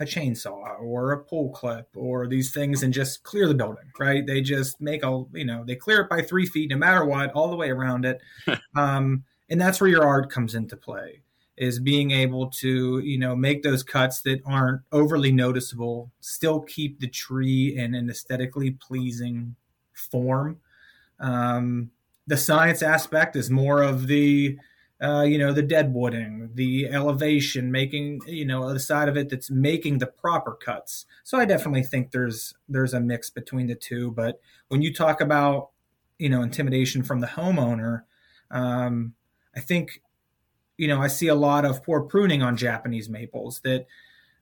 a 0.00 0.04
chainsaw 0.04 0.80
or 0.80 1.12
a 1.12 1.24
pull 1.24 1.50
clip 1.50 1.88
or 1.96 2.26
these 2.26 2.52
things 2.52 2.82
and 2.82 2.92
just 2.92 3.22
clear 3.24 3.48
the 3.48 3.54
building, 3.54 3.90
right? 3.98 4.26
They 4.26 4.40
just 4.40 4.80
make 4.80 5.02
a, 5.04 5.24
you 5.32 5.44
know, 5.44 5.64
they 5.66 5.74
clear 5.74 6.02
it 6.02 6.08
by 6.08 6.22
three 6.22 6.46
feet 6.46 6.70
no 6.70 6.76
matter 6.76 7.04
what, 7.04 7.32
all 7.32 7.50
the 7.50 7.56
way 7.56 7.70
around 7.70 8.04
it. 8.04 8.20
um, 8.76 9.24
and 9.50 9.60
that's 9.60 9.80
where 9.80 9.90
your 9.90 10.06
art 10.06 10.30
comes 10.30 10.54
into 10.54 10.76
play 10.76 11.22
is 11.56 11.80
being 11.80 12.12
able 12.12 12.46
to, 12.46 13.00
you 13.00 13.18
know, 13.18 13.34
make 13.34 13.62
those 13.62 13.82
cuts 13.82 14.20
that 14.20 14.40
aren't 14.46 14.80
overly 14.92 15.32
noticeable, 15.32 16.10
still 16.20 16.60
keep 16.60 17.00
the 17.00 17.08
tree 17.08 17.76
in 17.76 17.94
an 17.94 18.08
aesthetically 18.08 18.70
pleasing 18.70 19.56
form. 19.92 20.60
Um, 21.18 21.90
the 22.28 22.36
science 22.36 22.82
aspect 22.82 23.34
is 23.34 23.50
more 23.50 23.82
of 23.82 24.06
the, 24.06 24.56
uh, 25.00 25.22
you 25.22 25.38
know, 25.38 25.52
the 25.52 25.62
deadwooding, 25.62 26.54
the 26.54 26.88
elevation, 26.88 27.70
making 27.70 28.20
you 28.26 28.44
know 28.44 28.72
the 28.72 28.80
side 28.80 29.08
of 29.08 29.16
it 29.16 29.28
that's 29.28 29.50
making 29.50 29.98
the 29.98 30.06
proper 30.06 30.52
cuts. 30.52 31.06
So 31.22 31.38
I 31.38 31.44
definitely 31.44 31.84
think 31.84 32.10
there's 32.10 32.54
there's 32.68 32.94
a 32.94 33.00
mix 33.00 33.30
between 33.30 33.68
the 33.68 33.76
two. 33.76 34.10
But 34.10 34.40
when 34.68 34.82
you 34.82 34.92
talk 34.92 35.20
about 35.20 35.70
you 36.18 36.28
know 36.28 36.42
intimidation 36.42 37.04
from 37.04 37.20
the 37.20 37.28
homeowner, 37.28 38.02
um, 38.50 39.14
I 39.54 39.60
think 39.60 40.02
you 40.76 40.88
know 40.88 41.00
I 41.00 41.06
see 41.06 41.28
a 41.28 41.34
lot 41.34 41.64
of 41.64 41.84
poor 41.84 42.00
pruning 42.00 42.42
on 42.42 42.56
Japanese 42.56 43.08
maples 43.08 43.60
that 43.62 43.86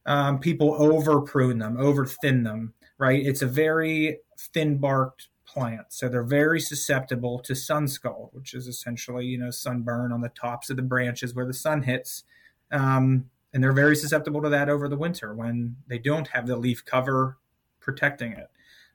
um, 0.06 0.38
people 0.38 0.74
over 0.78 1.20
prune 1.20 1.58
them, 1.58 1.76
over 1.78 2.06
thin 2.06 2.44
them. 2.44 2.72
Right? 2.96 3.26
It's 3.26 3.42
a 3.42 3.46
very 3.46 4.20
thin 4.38 4.78
barked 4.78 5.28
plant, 5.46 5.86
so 5.88 6.08
they're 6.08 6.22
very 6.22 6.60
susceptible 6.60 7.38
to 7.40 7.54
sun 7.54 7.88
scald, 7.88 8.30
which 8.32 8.54
is 8.54 8.66
essentially 8.66 9.24
you 9.24 9.38
know 9.38 9.50
sunburn 9.50 10.12
on 10.12 10.20
the 10.20 10.28
tops 10.30 10.70
of 10.70 10.76
the 10.76 10.82
branches 10.82 11.34
where 11.34 11.46
the 11.46 11.54
sun 11.54 11.82
hits. 11.82 12.24
Um, 12.70 13.30
and 13.54 13.62
they're 13.62 13.72
very 13.72 13.96
susceptible 13.96 14.42
to 14.42 14.50
that 14.50 14.68
over 14.68 14.86
the 14.86 14.98
winter 14.98 15.34
when 15.34 15.76
they 15.86 15.98
don't 15.98 16.28
have 16.28 16.46
the 16.46 16.56
leaf 16.56 16.84
cover 16.84 17.38
protecting 17.80 18.32
it. 18.32 18.50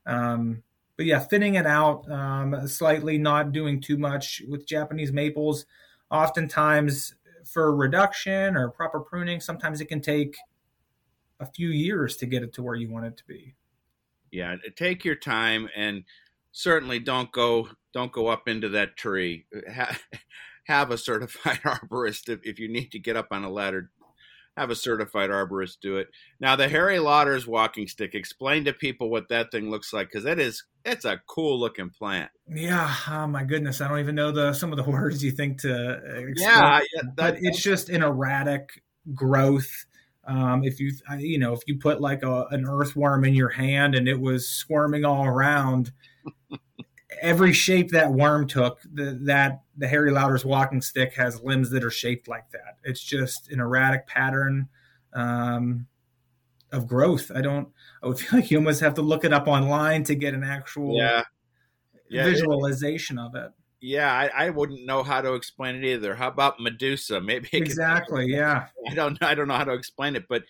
Um, 0.05 0.62
but 0.98 1.08
yeah, 1.08 1.20
thinning 1.20 1.55
it 1.55 1.65
out 1.65 2.08
um, 2.12 2.67
slightly, 2.67 3.17
not 3.17 3.53
doing 3.53 3.81
too 3.81 3.98
much 3.98 4.43
with 4.48 4.67
Japanese 4.67 5.12
maples. 5.12 5.65
Oftentimes, 6.12 7.15
for 7.43 7.75
reduction 7.75 8.55
or 8.55 8.70
proper 8.70 9.00
pruning, 9.00 9.39
sometimes 9.39 9.81
it 9.81 9.86
can 9.86 10.01
take 10.01 10.36
a 11.39 11.46
few 11.48 11.70
years 11.70 12.15
to 12.17 12.25
get 12.27 12.43
it 12.43 12.53
to 12.53 12.62
where 12.62 12.75
you 12.75 12.89
want 12.89 13.05
it 13.05 13.17
to 13.17 13.25
be. 13.25 13.55
Yeah, 14.31 14.55
take 14.75 15.03
your 15.03 15.15
time 15.15 15.70
and 15.75 16.03
certainly 16.51 17.00
don't 17.00 17.31
go 17.31 17.70
don't 17.93 18.12
go 18.12 18.27
up 18.27 18.48
into 18.48 18.70
that 18.70 18.96
tree. 18.96 19.46
have 20.65 20.91
a 20.91 20.98
certified 20.98 21.60
arborist 21.63 22.29
if, 22.29 22.39
if 22.43 22.60
you 22.60 22.72
need 22.72 22.91
to 22.91 23.00
get 23.00 23.17
up 23.17 23.27
on 23.31 23.43
a 23.43 23.50
ladder 23.50 23.89
have 24.58 24.70
a 24.70 24.75
certified 24.75 25.29
arborist 25.29 25.77
do 25.81 25.98
it. 25.98 26.10
Now, 26.39 26.55
the 26.55 26.67
Harry 26.67 27.00
Lauder's 27.00 27.48
walking 27.48 27.88
stick. 27.88 28.13
Explain 28.13 28.65
to 28.65 28.74
people 28.74 29.10
what 29.10 29.29
that 29.29 29.51
thing 29.51 29.70
looks 29.70 29.93
like 29.93 30.10
because 30.12 30.25
it 30.25 30.39
is 30.39 30.63
it's 30.84 31.05
a 31.05 31.22
cool 31.27 31.60
looking 31.60 31.89
plant. 31.89 32.31
Yeah, 32.48 32.93
oh 33.10 33.27
my 33.27 33.43
goodness, 33.43 33.81
I 33.81 33.88
don't 33.88 34.00
even 34.00 34.15
know 34.15 34.31
the 34.31 34.53
some 34.53 34.72
of 34.72 34.77
the 34.77 34.84
words 34.91 35.24
you 35.24 35.31
think 35.31 35.62
to 35.62 35.93
explain. 35.93 36.36
Yeah, 36.38 36.79
yeah 36.93 37.01
that, 37.03 37.15
but 37.15 37.38
it's 37.41 37.62
just 37.62 37.89
an 37.89 38.03
erratic 38.03 38.84
growth. 39.13 39.86
Um, 40.27 40.63
if 40.63 40.79
you 40.79 40.91
you 41.17 41.39
know 41.39 41.53
if 41.53 41.62
you 41.65 41.79
put 41.79 42.01
like 42.01 42.24
a, 42.24 42.46
an 42.51 42.65
earthworm 42.67 43.25
in 43.25 43.34
your 43.34 43.50
hand 43.50 43.96
and 43.96 44.08
it 44.08 44.20
was 44.20 44.48
squirming 44.48 45.05
all 45.05 45.25
around 45.25 45.91
every 47.22 47.54
shape 47.54 47.92
that 47.92 48.12
worm 48.12 48.48
took, 48.48 48.82
the, 48.94 49.20
that 49.24 49.62
the 49.78 49.88
Harry 49.88 50.12
Lauder's 50.12 50.44
walking 50.44 50.82
stick 50.82 51.13
has 51.13 51.42
limbs 51.42 51.70
that 51.70 51.84
are 51.84 51.92
shaped 51.92 52.28
like 52.28 52.50
that. 52.51 52.78
It's 52.84 53.01
just 53.01 53.51
an 53.51 53.60
erratic 53.60 54.08
pattern 54.08 54.68
um, 55.13 55.88
of 56.72 56.88
growth. 56.88 57.32
I 57.34 57.42
don't. 57.42 57.70
I 58.04 58.08
would 58.08 58.20
feel 58.20 58.40
like 58.40 58.51
you 58.51 58.58
almost 58.58 58.82
have 58.82 58.96
to 58.96 59.01
look 59.01 59.24
it 59.24 59.34
up 59.34 59.48
online 59.48 60.04
to 60.06 60.16
get 60.16 60.34
an 60.34 60.44
actual 60.44 60.98
yeah. 60.98 61.24
Yeah, 62.10 62.25
visualization 62.25 63.18
of 63.18 63.36
it. 63.36 63.51
Yeah, 63.80 64.12
I, 64.12 64.46
I, 64.46 64.50
wouldn't 64.50 64.86
know 64.86 65.01
how 65.01 65.22
to 65.22 65.34
explain 65.34 65.75
it 65.75 65.86
either. 65.86 66.13
How 66.13 66.28
about 66.28 66.60
Medusa? 66.60 67.20
Maybe 67.22 67.48
exactly. 67.54 68.28
yeah, 68.28 68.68
I 68.90 68.94
don't. 68.94 69.22
I 69.24 69.34
don't 69.34 69.48
know 69.48 69.56
how 69.56 69.63
to 69.63 69.74
explain 69.74 70.16
it, 70.16 70.25
but 70.28 70.44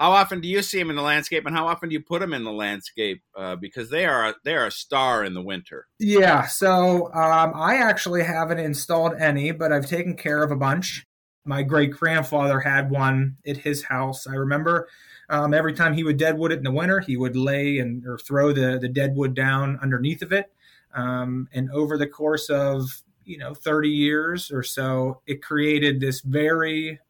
how 0.00 0.12
often 0.12 0.40
do 0.40 0.48
you 0.48 0.62
see 0.62 0.78
them 0.78 0.88
in 0.88 0.96
the 0.96 1.02
landscape, 1.02 1.44
and 1.44 1.54
how 1.54 1.68
often 1.68 1.90
do 1.90 1.92
you 1.92 2.00
put 2.00 2.20
them 2.20 2.32
in 2.32 2.42
the 2.42 2.50
landscape? 2.50 3.22
Uh, 3.36 3.54
because 3.54 3.90
they 3.90 4.06
are 4.06 4.34
they 4.44 4.54
are 4.54 4.66
a 4.66 4.72
star 4.72 5.22
in 5.26 5.34
the 5.34 5.42
winter. 5.42 5.88
Yeah, 5.98 6.46
so 6.46 7.12
um, 7.12 7.52
I 7.54 7.76
actually 7.76 8.24
haven't 8.24 8.60
installed 8.60 9.12
any, 9.20 9.52
but 9.52 9.72
I've 9.72 9.86
taken 9.86 10.16
care 10.16 10.42
of 10.42 10.50
a 10.50 10.56
bunch. 10.56 11.06
My 11.44 11.62
great 11.62 11.90
grandfather 11.90 12.60
had 12.60 12.90
one 12.90 13.36
at 13.46 13.58
his 13.58 13.84
house. 13.84 14.26
I 14.26 14.36
remember 14.36 14.88
um, 15.28 15.52
every 15.52 15.74
time 15.74 15.92
he 15.92 16.02
would 16.02 16.16
deadwood 16.16 16.52
it 16.52 16.58
in 16.58 16.64
the 16.64 16.72
winter, 16.72 17.00
he 17.00 17.18
would 17.18 17.36
lay 17.36 17.78
and 17.78 18.06
or 18.06 18.16
throw 18.16 18.52
the 18.52 18.78
the 18.80 18.88
deadwood 18.88 19.34
down 19.34 19.78
underneath 19.82 20.22
of 20.22 20.32
it. 20.32 20.50
Um, 20.94 21.46
and 21.52 21.70
over 21.72 21.98
the 21.98 22.06
course 22.06 22.48
of 22.48 23.02
you 23.26 23.36
know 23.36 23.52
30 23.52 23.90
years 23.90 24.50
or 24.50 24.62
so, 24.62 25.20
it 25.26 25.42
created 25.42 26.00
this 26.00 26.22
very 26.22 27.00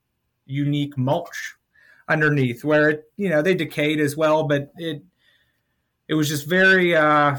unique 0.44 0.99
mulch 0.99 1.54
underneath 2.11 2.64
where 2.64 2.90
it 2.90 3.05
you 3.17 3.29
know 3.29 3.40
they 3.40 3.55
decayed 3.55 4.00
as 4.00 4.17
well 4.17 4.45
but 4.45 4.73
it 4.76 5.02
it 6.09 6.14
was 6.14 6.29
just 6.29 6.49
very 6.49 6.95
uh 6.95 7.37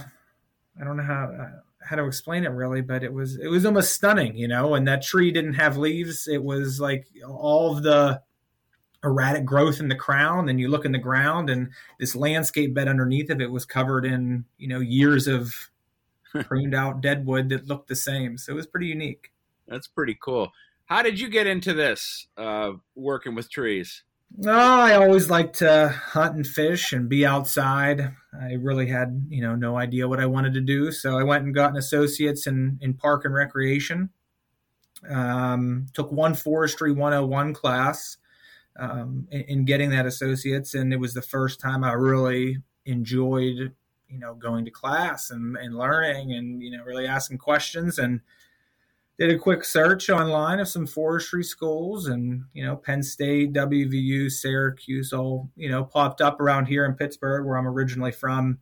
i 0.80 0.84
don't 0.84 0.98
know 0.98 1.04
how 1.04 1.26
uh, 1.26 1.50
how 1.84 1.96
to 1.96 2.06
explain 2.06 2.46
it 2.46 2.50
really 2.50 2.82
but 2.82 3.04
it 3.04 3.12
was 3.12 3.38
it 3.38 3.48
was 3.48 3.66
almost 3.66 3.94
stunning 3.94 4.36
you 4.36 4.48
know 4.48 4.76
and 4.76 4.88
that 4.88 5.02
tree 5.02 5.32
didn't 5.32 5.54
have 5.54 5.78
leaves. 5.78 6.28
It 6.28 6.44
was 6.44 6.80
like 6.80 7.08
all 7.28 7.76
of 7.76 7.84
the 7.84 8.22
erratic 9.04 9.46
growth 9.46 9.80
in 9.80 9.88
the 9.88 9.96
crown 9.96 10.48
and 10.48 10.60
you 10.60 10.68
look 10.68 10.86
in 10.86 10.92
the 10.92 11.00
ground 11.00 11.50
and 11.50 11.70
this 12.00 12.16
landscape 12.16 12.74
bed 12.74 12.88
underneath 12.88 13.30
of 13.30 13.42
it 13.42 13.52
was 13.52 13.66
covered 13.66 14.06
in 14.06 14.46
you 14.58 14.68
know 14.68 14.80
years 14.80 15.28
of 15.28 15.54
pruned 16.46 16.76
out 16.76 17.02
dead 17.02 17.26
wood 17.26 17.50
that 17.50 17.68
looked 17.68 17.90
the 17.90 17.96
same. 17.96 18.38
So 18.38 18.54
it 18.54 18.56
was 18.56 18.68
pretty 18.68 18.88
unique. 18.88 19.32
That's 19.68 19.88
pretty 19.88 20.18
cool. 20.22 20.52
How 20.86 21.02
did 21.02 21.20
you 21.20 21.30
get 21.30 21.48
into 21.48 21.74
this 21.74 22.28
uh, 22.38 22.74
working 22.96 23.36
with 23.36 23.50
trees 23.50 24.04
no, 24.38 24.54
I 24.54 24.96
always 24.96 25.30
liked 25.30 25.60
to 25.60 25.90
hunt 25.90 26.36
and 26.36 26.48
fish 26.48 26.94
and 26.94 27.10
be 27.10 27.26
outside. 27.26 28.16
I 28.40 28.54
really 28.54 28.88
had, 28.88 29.28
you 29.30 29.42
know, 29.42 29.56
no 29.56 29.78
idea 29.78 30.08
what 30.08 30.20
I 30.20 30.26
wanted 30.26 30.54
to 30.54 30.62
do, 30.62 30.92
so 30.92 31.18
I 31.18 31.24
went 31.24 31.44
and 31.44 31.54
got 31.54 31.72
an 31.72 31.78
associate's 31.78 32.48
in 32.48 32.80
in 32.82 32.94
park 32.94 33.26
and 33.26 33.34
recreation. 33.34 34.10
Um, 35.10 35.88
took 35.94 36.12
one 36.12 36.36
forestry 36.36 36.92
101 36.92 37.54
class 37.54 38.18
um, 38.78 39.28
in, 39.32 39.42
in 39.42 39.66
getting 39.66 39.90
that 39.90 40.06
associate's, 40.06 40.74
and 40.74 40.94
it 40.94 41.00
was 41.00 41.14
the 41.14 41.22
first 41.22 41.60
time 41.60 41.84
I 41.84 41.94
really 41.94 42.60
enjoyed, 42.86 43.74
you 44.08 44.20
know, 44.20 44.34
going 44.36 44.66
to 44.66 44.72
class 44.72 45.30
and, 45.32 45.58
and 45.58 45.76
learning 45.76 46.32
and 46.34 46.62
you 46.62 46.72
know 46.72 46.84
really 46.84 47.08
asking 47.08 47.38
questions 47.40 48.00
and 48.00 48.22
did 49.22 49.36
a 49.36 49.38
quick 49.38 49.64
search 49.64 50.10
online 50.10 50.60
of 50.60 50.68
some 50.68 50.88
forestry 50.88 51.44
schools 51.44 52.08
and 52.08 52.44
you 52.56 52.66
know 52.66 52.76
penn 52.76 53.04
state 53.04 53.54
wvu 53.54 54.32
syracuse 54.32 55.14
all 55.14 55.48
you 55.56 55.70
know 55.70 55.84
popped 55.84 56.22
up 56.22 56.42
around 56.42 56.66
here 56.66 56.86
in 56.86 56.96
pittsburgh 56.96 57.46
where 57.46 57.56
i'm 57.56 57.68
originally 57.68 58.12
from. 58.12 58.58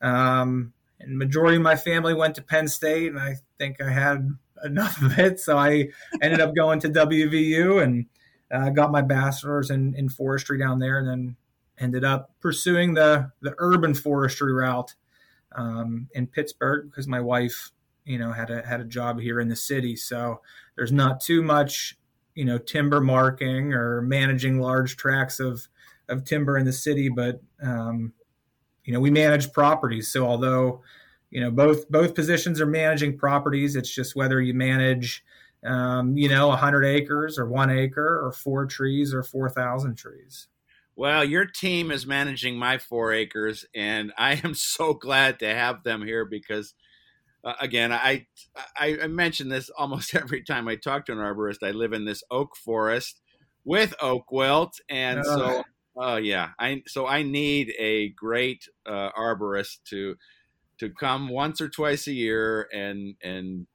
Um, 0.00 0.72
and 0.98 1.16
majority 1.16 1.54
of 1.54 1.62
my 1.62 1.76
family 1.76 2.14
went 2.14 2.34
to 2.34 2.42
penn 2.42 2.66
state 2.66 3.12
and 3.12 3.20
i 3.20 3.36
think 3.60 3.80
i 3.80 3.92
had 3.92 4.28
enough 4.64 5.00
of 5.02 5.16
it. 5.20 5.38
So 5.38 5.56
i 5.56 5.86
ended 6.20 6.40
up 6.40 6.52
going 6.56 6.80
to 6.80 6.88
wvu 6.88 7.80
and 7.80 8.06
uh, 8.50 8.70
got 8.70 8.90
my 8.90 9.02
bachelor's 9.02 9.70
in, 9.70 9.94
in 9.94 10.08
forestry 10.08 10.58
down 10.58 10.80
there 10.80 10.98
and 10.98 11.06
then 11.06 11.36
ended 11.78 12.02
up 12.02 12.32
pursuing 12.40 12.94
the 12.94 13.30
the 13.40 13.54
urban 13.58 13.94
forestry 13.94 14.52
route 14.52 14.96
um, 15.54 16.08
in 16.12 16.26
pittsburgh 16.26 16.90
because 16.90 17.06
my 17.06 17.20
wife 17.20 17.70
you 18.04 18.18
know 18.18 18.32
had 18.32 18.50
a 18.50 18.66
had 18.66 18.80
a 18.80 18.84
job 18.84 19.20
here 19.20 19.40
in 19.40 19.48
the 19.48 19.56
city. 19.56 19.96
So 19.96 20.40
there's 20.76 20.92
not 20.92 21.20
too 21.20 21.42
much 21.42 21.98
you 22.34 22.44
know 22.44 22.58
timber 22.58 23.00
marking 23.00 23.72
or 23.72 24.02
managing 24.02 24.60
large 24.60 24.96
tracts 24.96 25.40
of 25.40 25.66
of 26.08 26.24
timber 26.24 26.56
in 26.58 26.64
the 26.64 26.72
city 26.72 27.08
but 27.08 27.40
um, 27.62 28.12
you 28.84 28.92
know 28.92 29.00
we 29.00 29.10
manage 29.10 29.52
properties. 29.52 30.10
So 30.10 30.26
although 30.26 30.82
you 31.30 31.40
know 31.40 31.50
both 31.50 31.88
both 31.90 32.14
positions 32.14 32.60
are 32.60 32.66
managing 32.66 33.18
properties 33.18 33.76
it's 33.76 33.94
just 33.94 34.16
whether 34.16 34.40
you 34.40 34.54
manage 34.54 35.24
um, 35.64 36.16
you 36.16 36.28
know 36.28 36.48
100 36.48 36.84
acres 36.84 37.38
or 37.38 37.46
one 37.46 37.70
acre 37.70 38.24
or 38.24 38.32
four 38.32 38.66
trees 38.66 39.14
or 39.14 39.22
4000 39.22 39.94
trees. 39.96 40.48
Well, 40.94 41.24
your 41.24 41.46
team 41.46 41.90
is 41.90 42.06
managing 42.06 42.58
my 42.58 42.76
four 42.76 43.12
acres, 43.12 43.64
and 43.74 44.12
I 44.18 44.40
am 44.44 44.54
so 44.54 44.94
glad 44.94 45.38
to 45.38 45.54
have 45.54 45.82
them 45.82 46.02
here 46.02 46.24
because 46.24 46.74
uh, 47.44 47.54
again, 47.60 47.92
I, 47.92 48.26
I 48.76 48.98
I 49.02 49.06
mention 49.08 49.48
this 49.48 49.70
almost 49.70 50.14
every 50.14 50.42
time 50.42 50.68
I 50.68 50.76
talk 50.76 51.06
to 51.06 51.12
an 51.12 51.18
arborist. 51.18 51.62
I 51.62 51.70
live 51.70 51.92
in 51.92 52.04
this 52.04 52.22
oak 52.30 52.56
forest 52.56 53.20
with 53.64 53.94
oak 54.00 54.30
wilt, 54.30 54.74
and 54.88 55.24
so 55.24 55.62
oh 55.96 56.14
uh, 56.14 56.16
yeah, 56.16 56.50
I 56.58 56.82
so 56.86 57.06
I 57.06 57.22
need 57.22 57.72
a 57.78 58.10
great 58.10 58.68
uh, 58.86 59.10
arborist 59.18 59.78
to 59.90 60.16
to 60.78 60.90
come 60.90 61.28
once 61.28 61.60
or 61.60 61.68
twice 61.68 62.06
a 62.06 62.12
year 62.12 62.68
and 62.72 63.14
and 63.22 63.66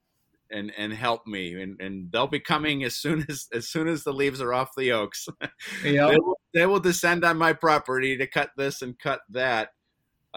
and 0.51 0.71
and 0.77 0.93
help 0.93 1.27
me 1.27 1.61
and, 1.61 1.79
and 1.81 2.11
they'll 2.11 2.27
be 2.27 2.39
coming 2.39 2.83
as 2.83 2.95
soon 2.95 3.25
as 3.29 3.47
as 3.53 3.69
soon 3.69 3.87
as 3.87 4.03
the 4.03 4.13
leaves 4.13 4.41
are 4.41 4.53
off 4.53 4.69
the 4.77 4.91
oaks 4.91 5.27
yep. 5.41 6.11
they, 6.11 6.17
will, 6.17 6.37
they 6.53 6.65
will 6.65 6.79
descend 6.79 7.23
on 7.23 7.37
my 7.37 7.53
property 7.53 8.17
to 8.17 8.27
cut 8.27 8.49
this 8.57 8.81
and 8.81 8.99
cut 8.99 9.21
that 9.29 9.69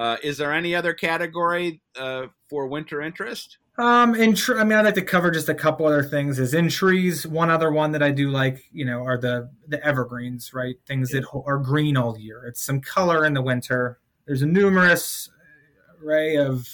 uh, 0.01 0.17
is 0.23 0.39
there 0.39 0.51
any 0.51 0.75
other 0.75 0.95
category 0.95 1.83
uh, 1.95 2.25
for 2.49 2.67
winter 2.67 3.03
interest? 3.03 3.59
Um, 3.77 4.15
in 4.15 4.35
tr- 4.35 4.59
I 4.59 4.65
mean, 4.65 4.79
I'd 4.79 4.87
like 4.87 4.95
to 4.95 5.03
cover 5.03 5.31
just 5.31 5.51
a 5.51 5.55
couple 5.55 5.85
other 5.85 6.03
things. 6.03 6.39
Is 6.39 6.55
in 6.55 6.71
trees. 6.71 7.27
One 7.27 7.51
other 7.51 7.71
one 7.71 7.93
that 7.93 8.03
I 8.03 8.11
do 8.11 8.31
like, 8.31 8.65
you 8.73 8.87
know, 8.87 9.05
are 9.05 9.19
the 9.19 9.51
the 9.69 9.85
evergreens, 9.85 10.55
right? 10.55 10.77
Things 10.87 11.13
yeah. 11.13 11.21
that 11.21 11.43
are 11.45 11.59
green 11.59 11.99
all 11.99 12.19
year. 12.19 12.47
It's 12.47 12.65
some 12.65 12.81
color 12.81 13.27
in 13.27 13.35
the 13.35 13.43
winter. 13.43 13.99
There's 14.25 14.41
a 14.41 14.47
numerous 14.47 15.29
array 16.03 16.37
of, 16.37 16.67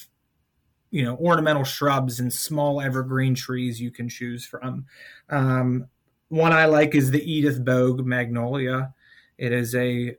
you 0.92 1.02
know, 1.02 1.16
ornamental 1.16 1.64
shrubs 1.64 2.20
and 2.20 2.32
small 2.32 2.80
evergreen 2.80 3.34
trees 3.34 3.80
you 3.80 3.90
can 3.90 4.08
choose 4.08 4.46
from. 4.46 4.86
Um, 5.30 5.88
one 6.28 6.52
I 6.52 6.66
like 6.66 6.94
is 6.94 7.10
the 7.10 7.28
Edith 7.28 7.64
Bogue 7.64 8.06
magnolia. 8.06 8.94
It 9.36 9.50
is 9.50 9.74
a 9.74 10.14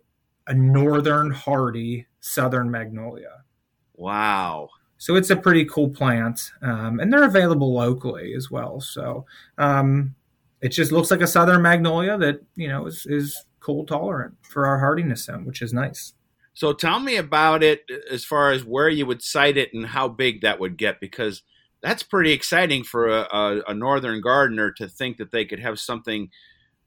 a 0.48 0.54
northern 0.54 1.32
hardy 1.32 2.07
southern 2.28 2.70
magnolia. 2.70 3.44
Wow. 3.96 4.70
So 4.98 5.16
it's 5.16 5.30
a 5.30 5.36
pretty 5.36 5.66
cool 5.66 5.90
plant, 5.90 6.52
um, 6.62 7.00
and 7.00 7.14
they're 7.14 7.24
available 7.24 7.74
locally 7.74 8.34
as 8.34 8.50
well. 8.50 8.82
So 8.82 9.26
um, 9.58 10.16
it 10.62 10.70
just 10.70 10.92
looks 10.92 11.12
like 11.12 11.22
a 11.22 11.28
southern 11.28 11.62
magnolia 11.62 12.18
that 12.18 12.42
you 12.56 12.68
know 12.68 12.88
is, 12.88 13.06
is 13.06 13.46
cold 13.60 13.88
tolerant 13.88 14.36
for 14.42 14.66
our 14.66 14.80
hardiness 14.80 15.26
zone, 15.26 15.46
which 15.46 15.62
is 15.62 15.72
nice. 15.72 16.14
So 16.54 16.74
tell 16.74 17.00
me 17.00 17.18
about 17.18 17.62
it 17.62 17.84
as 18.10 18.26
far 18.26 18.52
as 18.52 18.66
where 18.66 18.90
you 18.90 19.06
would 19.06 19.22
site 19.22 19.58
it 19.58 19.72
and 19.74 19.86
how 19.86 20.08
big 20.08 20.42
that 20.42 20.60
would 20.60 20.78
get, 20.78 21.00
because 21.00 21.44
that's 21.82 22.02
pretty 22.02 22.32
exciting 22.32 22.84
for 22.84 23.08
a, 23.08 23.28
a, 23.32 23.62
a 23.68 23.74
northern 23.76 24.20
gardener 24.20 24.72
to 24.72 24.88
think 24.88 25.18
that 25.18 25.30
they 25.32 25.46
could 25.46 25.60
have 25.60 25.80
something 25.80 26.32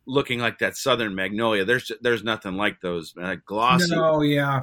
looking 0.06 0.40
like 0.40 0.58
that 0.58 0.76
southern 0.76 1.14
magnolia. 1.14 1.64
There's 1.64 1.92
there's 2.00 2.24
nothing 2.24 2.54
like 2.54 2.80
those 2.80 3.14
uh, 3.22 3.36
glossy. 3.46 3.94
No, 3.94 4.22
yeah. 4.22 4.62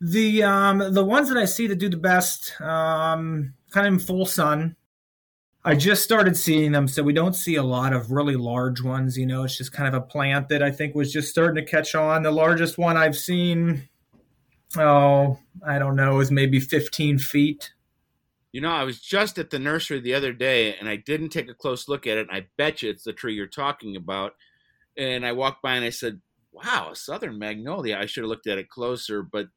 The 0.00 0.42
um 0.42 0.78
the 0.92 1.04
ones 1.04 1.28
that 1.28 1.38
I 1.38 1.44
see 1.44 1.66
that 1.68 1.76
do 1.76 1.88
the 1.88 1.96
best, 1.96 2.60
um, 2.60 3.54
kind 3.70 3.86
of 3.86 3.94
in 3.94 3.98
full 3.98 4.26
sun. 4.26 4.76
I 5.66 5.74
just 5.74 6.04
started 6.04 6.36
seeing 6.36 6.72
them, 6.72 6.88
so 6.88 7.02
we 7.02 7.14
don't 7.14 7.34
see 7.34 7.54
a 7.54 7.62
lot 7.62 7.94
of 7.94 8.10
really 8.10 8.36
large 8.36 8.82
ones. 8.82 9.16
You 9.16 9.24
know, 9.24 9.44
it's 9.44 9.56
just 9.56 9.72
kind 9.72 9.88
of 9.88 9.94
a 9.94 10.04
plant 10.04 10.50
that 10.50 10.62
I 10.62 10.70
think 10.70 10.94
was 10.94 11.10
just 11.10 11.30
starting 11.30 11.64
to 11.64 11.70
catch 11.70 11.94
on. 11.94 12.22
The 12.22 12.30
largest 12.30 12.76
one 12.76 12.98
I've 12.98 13.16
seen, 13.16 13.88
oh, 14.76 15.38
I 15.66 15.78
don't 15.78 15.96
know, 15.96 16.20
is 16.20 16.30
maybe 16.30 16.60
15 16.60 17.18
feet. 17.18 17.72
You 18.52 18.60
know, 18.60 18.70
I 18.70 18.84
was 18.84 19.00
just 19.00 19.38
at 19.38 19.50
the 19.50 19.58
nursery 19.58 20.00
the 20.00 20.14
other 20.14 20.32
day 20.32 20.76
and 20.76 20.88
I 20.88 20.96
didn't 20.96 21.30
take 21.30 21.50
a 21.50 21.54
close 21.54 21.88
look 21.88 22.06
at 22.06 22.18
it. 22.18 22.28
I 22.30 22.46
bet 22.56 22.82
you 22.82 22.90
it's 22.90 23.02
the 23.02 23.12
tree 23.12 23.34
you're 23.34 23.46
talking 23.46 23.96
about. 23.96 24.34
And 24.96 25.26
I 25.26 25.32
walked 25.32 25.60
by 25.60 25.74
and 25.74 25.84
I 25.84 25.90
said, 25.90 26.20
wow, 26.52 26.90
a 26.92 26.96
southern 26.96 27.38
magnolia. 27.38 27.98
I 27.98 28.06
should 28.06 28.22
have 28.22 28.28
looked 28.28 28.46
at 28.46 28.58
it 28.58 28.68
closer. 28.68 29.22
But 29.22 29.48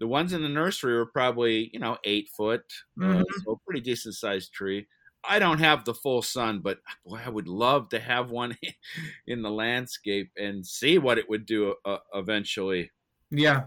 the 0.00 0.08
ones 0.08 0.32
in 0.32 0.42
the 0.42 0.48
nursery 0.48 0.94
were 0.94 1.06
probably, 1.06 1.70
you 1.72 1.78
know, 1.78 1.96
eight 2.04 2.28
foot. 2.30 2.64
Mhm. 2.98 3.20
Uh, 3.20 3.24
so 3.44 3.60
pretty 3.64 3.80
decent 3.82 4.16
sized 4.16 4.52
tree. 4.52 4.88
I 5.22 5.38
don't 5.38 5.58
have 5.58 5.84
the 5.84 5.94
full 5.94 6.22
sun, 6.22 6.60
but 6.60 6.80
boy, 7.04 7.20
I 7.24 7.28
would 7.28 7.46
love 7.46 7.90
to 7.90 8.00
have 8.00 8.30
one 8.30 8.56
in 9.28 9.42
the 9.42 9.50
landscape 9.50 10.32
and 10.36 10.66
see 10.66 10.98
what 10.98 11.18
it 11.18 11.28
would 11.28 11.46
do 11.46 11.76
uh, 11.84 11.98
eventually. 12.14 12.90
Yeah. 13.30 13.64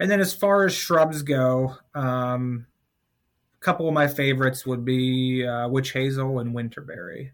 And 0.00 0.10
then 0.10 0.20
as 0.20 0.34
far 0.34 0.64
as 0.64 0.74
shrubs 0.74 1.22
go, 1.22 1.76
um, 1.94 2.66
a 3.60 3.64
couple 3.64 3.86
of 3.88 3.94
my 3.94 4.08
favorites 4.08 4.64
would 4.66 4.84
be 4.84 5.46
uh, 5.46 5.68
witch 5.68 5.92
hazel 5.92 6.38
and 6.38 6.54
winterberry. 6.54 7.32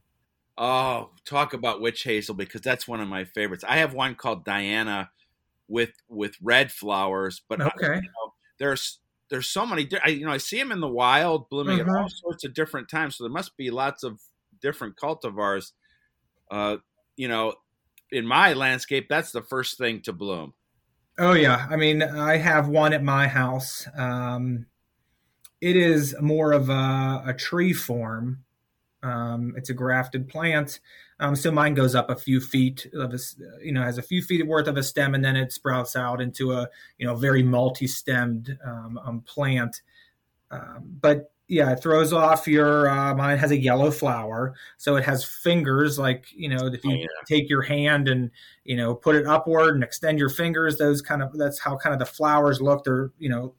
Oh, 0.59 1.11
talk 1.25 1.55
about 1.55 1.81
witch 1.81 2.03
hazel 2.03 2.35
because 2.35 2.61
that's 2.61 2.87
one 2.87 3.01
of 3.01 3.09
my 3.09 3.25
favorites. 3.25 3.65
I 3.67 3.79
have 3.79 3.95
one 3.95 4.15
called 4.17 4.45
Diana 4.45 5.11
with 5.69 5.93
with 6.09 6.37
red 6.43 6.71
flowers, 6.71 7.41
but 7.49 7.61
I- 7.63 7.67
Okay. 7.69 7.95
you 7.97 8.03
know, 8.03 8.22
there's 8.63 9.01
there's 9.31 9.49
so 9.49 9.67
many. 9.67 9.89
I, 10.05 10.11
you 10.11 10.27
know, 10.27 10.33
I 10.33 10.39
see 10.39 10.59
them 10.59 10.73
in 10.73 10.81
the 10.81 10.89
wild 10.89 11.49
blooming 11.49 11.81
at 11.81 11.87
all 11.89 12.07
Mhm. 12.07 12.11
sorts 12.11 12.45
of 12.45 12.55
different 12.55 12.89
times. 12.89 13.17
So 13.17 13.25
there 13.25 13.33
must 13.33 13.57
be 13.57 13.71
lots 13.71 14.05
of 14.05 14.21
different 14.61 14.97
cultivars. 14.97 15.73
Uh, 16.51 16.79
you 17.17 17.29
know, 17.29 17.55
in 18.11 18.27
my 18.27 18.53
landscape, 18.55 19.09
that's 19.09 19.33
the 19.33 19.43
first 19.43 19.79
thing 19.79 20.03
to 20.03 20.13
bloom. 20.13 20.55
Oh 21.19 21.35
yeah, 21.35 21.67
I 21.71 21.77
mean, 21.77 22.03
I 22.03 22.37
have 22.39 22.69
one 22.69 22.93
at 22.93 23.03
my 23.03 23.29
house. 23.29 23.87
Um, 23.97 24.67
it 25.61 25.77
is 25.77 26.17
more 26.21 26.53
of 26.53 26.69
a, 26.71 27.25
a 27.27 27.35
tree 27.39 27.73
form. 27.73 28.45
Um, 29.03 29.55
it's 29.57 29.71
a 29.71 29.75
grafted 29.75 30.29
plant, 30.29 30.81
um, 31.19 31.35
so 31.37 31.51
mine 31.51 31.75
goes 31.75 31.95
up 31.95 32.11
a 32.11 32.17
few 32.17 32.41
feet 32.41 32.87
of 32.95 33.13
a, 33.15 33.19
you 33.63 33.73
know, 33.73 33.83
has 33.83 33.99
a 33.99 34.03
few 34.03 34.23
feet 34.23 34.47
worth 34.47 34.67
of 34.69 34.77
a 34.77 34.83
stem, 34.83 35.15
and 35.15 35.25
then 35.25 35.37
it 35.37 35.53
sprouts 35.53 35.97
out 35.97 36.21
into 36.21 36.53
a 36.53 36.69
you 36.99 37.07
know 37.07 37.15
very 37.15 37.43
multi-stemmed 37.43 38.59
um, 38.65 38.99
um, 39.05 39.21
plant. 39.23 39.83
Um, 40.51 40.85
but 41.01 41.33
yeah, 41.49 41.71
it 41.73 41.83
throws 41.83 42.13
off 42.13 42.47
your. 42.47 42.89
Uh, 42.89 43.15
mine 43.15 43.39
has 43.39 43.51
a 43.51 43.59
yellow 43.59 43.91
flower, 43.91 44.55
so 44.79 44.97
it 44.97 45.05
has 45.05 45.25
fingers 45.25 45.99
like 45.99 46.27
you 46.35 46.49
know 46.49 46.67
if 46.67 46.85
you 46.85 46.93
Oh, 46.93 46.95
yeah. 46.95 47.07
take 47.27 47.49
your 47.51 47.63
hand 47.63 48.09
and 48.09 48.31
you 48.65 48.77
know 48.77 48.95
put 48.95 49.15
it 49.17 49.27
upward 49.27 49.75
and 49.75 49.85
extend 49.85 50.19
your 50.19 50.31
fingers. 50.31 50.79
Those 50.79 51.03
kind 51.03 51.23
of 51.23 51.37
that's 51.37 51.59
how 51.59 51.77
kind 51.77 51.93
of 51.93 51.99
the 51.99 52.07
flowers 52.07 52.61
look. 52.61 52.85
They're 52.85 53.11
you 53.19 53.29
know 53.29 53.55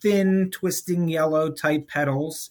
thin, 0.00 0.50
twisting 0.52 1.08
yellow 1.08 1.50
type 1.50 1.88
petals. 1.88 2.50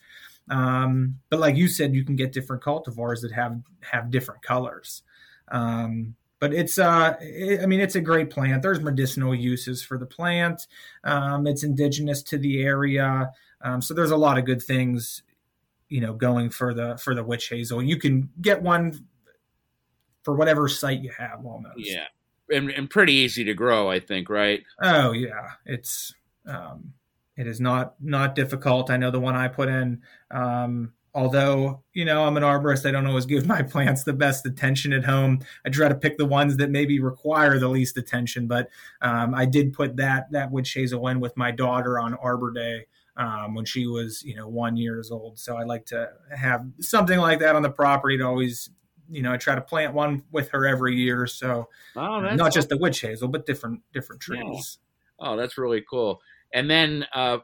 Um, 0.49 1.19
but 1.29 1.39
like 1.39 1.55
you 1.55 1.67
said, 1.67 1.93
you 1.93 2.05
can 2.05 2.15
get 2.15 2.31
different 2.31 2.63
cultivars 2.63 3.21
that 3.21 3.31
have 3.31 3.59
have 3.81 4.11
different 4.11 4.41
colors. 4.41 5.03
Um, 5.49 6.15
but 6.39 6.53
it's 6.53 6.77
uh, 6.77 7.15
it, 7.19 7.61
I 7.61 7.65
mean, 7.65 7.79
it's 7.79 7.95
a 7.95 8.01
great 8.01 8.29
plant. 8.29 8.61
There's 8.61 8.79
medicinal 8.79 9.33
uses 9.33 9.81
for 9.83 9.97
the 9.97 10.05
plant. 10.05 10.67
Um, 11.03 11.47
it's 11.47 11.63
indigenous 11.63 12.21
to 12.23 12.37
the 12.37 12.61
area, 12.63 13.31
um, 13.61 13.81
so 13.81 13.93
there's 13.93 14.11
a 14.11 14.17
lot 14.17 14.37
of 14.37 14.45
good 14.45 14.61
things, 14.61 15.23
you 15.89 16.01
know, 16.01 16.13
going 16.13 16.49
for 16.49 16.73
the 16.73 16.97
for 16.97 17.15
the 17.15 17.23
witch 17.23 17.49
hazel. 17.49 17.81
You 17.81 17.97
can 17.97 18.29
get 18.41 18.61
one 18.61 19.05
for 20.23 20.35
whatever 20.35 20.67
site 20.67 21.01
you 21.01 21.11
have, 21.17 21.45
almost. 21.45 21.77
Yeah, 21.77 22.05
and, 22.49 22.69
and 22.69 22.89
pretty 22.89 23.13
easy 23.13 23.43
to 23.45 23.53
grow, 23.53 23.89
I 23.89 23.99
think. 23.99 24.29
Right? 24.29 24.63
Oh 24.81 25.11
yeah, 25.11 25.51
it's 25.65 26.13
um, 26.45 26.93
it 27.37 27.47
is 27.47 27.61
not 27.61 27.95
not 28.01 28.35
difficult. 28.35 28.89
I 28.89 28.97
know 28.97 29.11
the 29.11 29.19
one 29.19 29.35
I 29.35 29.47
put 29.47 29.69
in. 29.69 30.01
Um, 30.31 30.93
although 31.13 31.83
you 31.93 32.03
know 32.05 32.25
I'm 32.25 32.35
an 32.37 32.43
arborist, 32.43 32.85
I 32.87 32.91
don't 32.91 33.07
always 33.07 33.25
give 33.25 33.45
my 33.47 33.61
plants 33.73 34.03
the 34.03 34.13
best 34.13 34.45
attention 34.45 34.91
at 34.93 35.05
home. 35.05 35.39
I 35.65 35.69
try 35.69 35.87
to 35.87 35.95
pick 35.95 36.17
the 36.17 36.25
ones 36.25 36.57
that 36.57 36.69
maybe 36.71 36.99
require 36.99 37.59
the 37.59 37.69
least 37.69 37.97
attention. 37.97 38.47
But 38.47 38.69
um, 39.01 39.33
I 39.33 39.45
did 39.45 39.73
put 39.73 39.95
that 39.97 40.31
that 40.31 40.51
witch 40.51 40.73
hazel 40.73 41.07
in 41.07 41.19
with 41.19 41.37
my 41.37 41.51
daughter 41.51 41.99
on 41.99 42.13
Arbor 42.15 42.51
Day. 42.51 42.87
Um, 43.15 43.55
when 43.55 43.65
she 43.65 43.87
was, 43.87 44.21
you 44.21 44.35
know, 44.35 44.47
one 44.47 44.77
years 44.77 45.09
old, 45.09 45.39
so 45.39 45.57
I 45.57 45.63
like 45.63 45.87
to 45.87 46.07
have 46.37 46.67
something 46.79 47.17
like 47.17 47.39
that 47.39 47.55
on 47.55 47.63
the 47.63 47.69
property 47.71 48.15
to 48.19 48.23
always, 48.23 48.69
you 49.09 49.23
know, 49.23 49.33
I 49.33 49.37
try 49.37 49.55
to 49.55 49.61
plant 49.61 49.95
one 49.95 50.21
with 50.31 50.49
her 50.49 50.67
every 50.67 50.95
year. 50.95 51.25
So 51.25 51.67
Oh, 51.95 52.23
uh, 52.23 52.35
not 52.35 52.53
just 52.53 52.69
the 52.69 52.77
witch 52.77 53.01
hazel, 53.01 53.27
but 53.27 53.47
different 53.47 53.81
different 53.91 54.21
Yeah. 54.31 54.43
trees. 54.43 54.77
Oh, 55.19 55.35
that's 55.35 55.57
really 55.57 55.83
cool. 55.89 56.21
And 56.53 56.69
then 56.69 57.05
uh, 57.13 57.39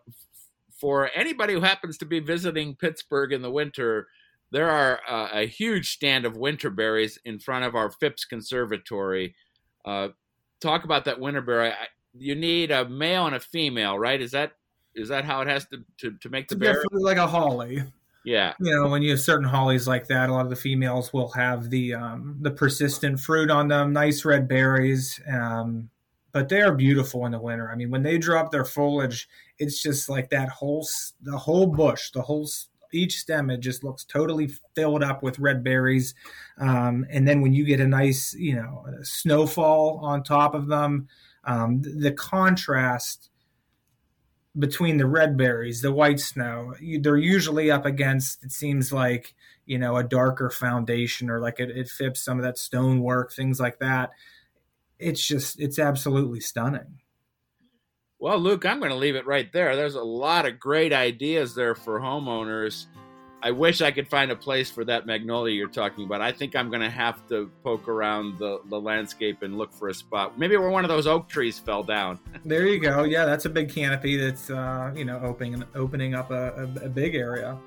for 0.80 1.10
anybody 1.16 1.54
who 1.54 1.62
happens 1.62 1.98
to 2.00 2.06
be 2.06 2.20
visiting 2.20 2.76
Pittsburgh 2.76 3.32
in 3.32 3.42
the 3.42 3.52
winter, 3.52 4.08
there 4.52 4.70
are 4.70 5.02
uh, 5.10 5.30
a 5.34 5.48
huge 5.48 5.92
stand 5.92 6.26
of 6.26 6.34
winterberries 6.34 7.18
in 7.26 7.40
front 7.40 7.66
of 7.66 7.76
our 7.76 7.90
Phipps 7.90 8.26
Conservatory. 8.26 9.36
Uh, 9.86 10.10
talk 10.62 10.84
about 10.84 11.06
that 11.06 11.20
winterberry. 11.20 11.72
I, 11.72 11.88
you 12.14 12.36
need 12.36 12.72
a 12.72 12.88
male 12.88 13.26
and 13.26 13.36
a 13.36 13.40
female, 13.40 13.98
right? 13.98 14.22
Is 14.22 14.32
that 14.32 14.54
is 14.96 15.10
that 15.10 15.26
how 15.26 15.42
it 15.42 15.48
has 15.48 15.66
to 15.68 15.84
to, 16.00 16.18
to 16.20 16.30
make 16.30 16.48
the 16.48 16.56
berry? 16.56 16.74
definitely 16.74 17.02
like 17.02 17.18
a 17.18 17.28
holly. 17.28 17.84
Yeah. 18.24 18.54
You 18.60 18.74
know, 18.74 18.88
when 18.88 19.02
you 19.02 19.12
have 19.12 19.20
certain 19.20 19.48
hollies 19.48 19.88
like 19.88 20.08
that, 20.08 20.30
a 20.30 20.34
lot 20.34 20.46
of 20.46 20.50
the 20.50 20.56
females 20.56 21.12
will 21.12 21.30
have 21.32 21.70
the 21.70 21.94
um, 21.96 22.38
the 22.42 22.52
persistent 22.52 23.20
fruit 23.20 23.50
on 23.50 23.68
them, 23.68 23.92
nice 23.92 24.24
red 24.24 24.48
berries. 24.48 25.20
Um, 25.28 25.90
but 26.34 26.50
they 26.50 26.62
are 26.62 26.76
beautiful 26.76 27.26
in 27.26 27.32
the 27.32 27.40
winter. 27.40 27.72
I 27.72 27.76
mean, 27.76 27.90
when 27.90 28.04
they 28.04 28.18
drop 28.18 28.52
their 28.52 28.66
foliage, 28.66 29.30
it's 29.60 29.82
just 29.82 30.10
like 30.10 30.30
that 30.32 30.50
whole 30.50 30.86
the 31.22 31.38
whole 31.38 31.68
bush, 31.68 32.12
the 32.12 32.22
whole 32.22 32.50
each 32.92 33.20
stem, 33.20 33.50
it 33.50 33.60
just 33.60 33.84
looks 33.84 34.04
totally 34.04 34.52
filled 34.76 35.04
up 35.04 35.24
with 35.24 35.40
red 35.40 35.64
berries. 35.64 36.14
Um, 36.58 37.06
and 37.10 37.28
then 37.28 37.42
when 37.42 37.54
you 37.54 37.66
get 37.66 37.80
a 37.80 37.88
nice, 37.88 38.34
you 38.34 38.56
know, 38.56 38.86
snowfall 39.02 40.00
on 40.04 40.24
top 40.24 40.54
of 40.54 40.68
them, 40.68 41.08
um, 41.46 41.82
th- 41.82 41.96
the 41.98 42.12
contrast 42.12 43.30
between 44.60 44.98
the 44.98 45.08
red 45.08 45.36
berries, 45.36 45.82
the 45.82 45.92
white 45.92 46.20
snow, 46.20 46.76
they're 47.00 47.18
usually 47.18 47.72
up 47.72 47.86
against, 47.86 48.44
it 48.44 48.52
seems 48.52 48.94
like, 48.94 49.34
you 49.66 49.80
know, 49.80 49.98
a 49.98 50.04
darker 50.04 50.50
foundation 50.50 51.30
or 51.30 51.40
like 51.40 51.60
it, 51.60 51.72
it 51.72 51.90
fits 51.90 52.22
some 52.22 52.38
of 52.38 52.44
that 52.44 52.60
stonework, 52.60 53.34
things 53.34 53.60
like 53.60 53.80
that. 53.80 54.12
It's 55.04 55.26
just, 55.26 55.60
it's 55.60 55.80
absolutely 55.80 56.40
stunning. 56.40 57.00
Well, 58.20 58.40
Luke, 58.40 58.66
I'm 58.66 58.80
going 58.80 58.92
to 58.92 58.98
leave 58.98 59.16
it 59.16 59.26
right 59.26 59.52
there. 59.52 59.76
There's 59.76 59.96
a 59.96 60.04
lot 60.04 60.46
of 60.46 60.58
great 60.60 60.94
ideas 60.94 61.56
there 61.56 61.76
for 61.76 62.00
homeowners. 62.00 62.86
I 63.42 63.52
wish 63.52 63.82
I 63.82 63.92
could 63.92 64.08
find 64.08 64.32
a 64.32 64.38
place 64.38 64.72
for 64.72 64.86
that 64.86 65.06
magnolia 65.06 65.54
you're 65.54 65.68
talking 65.68 66.06
about. 66.06 66.22
I 66.22 66.32
think 66.32 66.56
I'm 66.56 66.70
going 66.70 66.82
to 66.82 66.90
have 66.90 67.28
to 67.28 67.52
poke 67.62 67.90
around 67.90 68.40
the, 68.40 68.62
the 68.70 68.80
landscape 68.80 69.42
and 69.42 69.58
look 69.58 69.74
for 69.74 69.90
a 69.90 69.94
spot. 69.94 70.40
Maybe 70.40 70.56
where 70.56 70.70
one 70.70 70.86
of 70.86 70.90
those 70.90 71.06
oak 71.06 71.28
trees 71.28 71.60
fell 71.60 71.84
down. 71.84 72.20
There 72.46 72.68
you 72.68 72.80
go. 72.80 73.04
Yeah, 73.04 73.26
that's 73.26 73.46
a 73.46 73.50
big 73.50 73.70
canopy 73.70 74.16
that's, 74.16 74.50
uh, 74.50 74.94
you 74.96 75.06
know, 75.06 75.20
opening, 75.20 75.64
opening 75.76 76.14
up 76.14 76.32
a, 76.32 76.70
a, 76.82 76.86
a 76.86 76.90
big 76.90 77.16
area. 77.16 77.58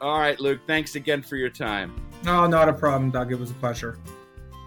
All 0.00 0.18
right, 0.20 0.38
Luke, 0.38 0.60
thanks 0.66 0.94
again 0.94 1.22
for 1.22 1.36
your 1.36 1.50
time. 1.50 1.94
Oh, 2.26 2.46
not 2.46 2.68
a 2.68 2.72
problem, 2.72 3.10
Doug. 3.10 3.32
It 3.32 3.38
was 3.38 3.50
a 3.50 3.54
pleasure. 3.54 3.98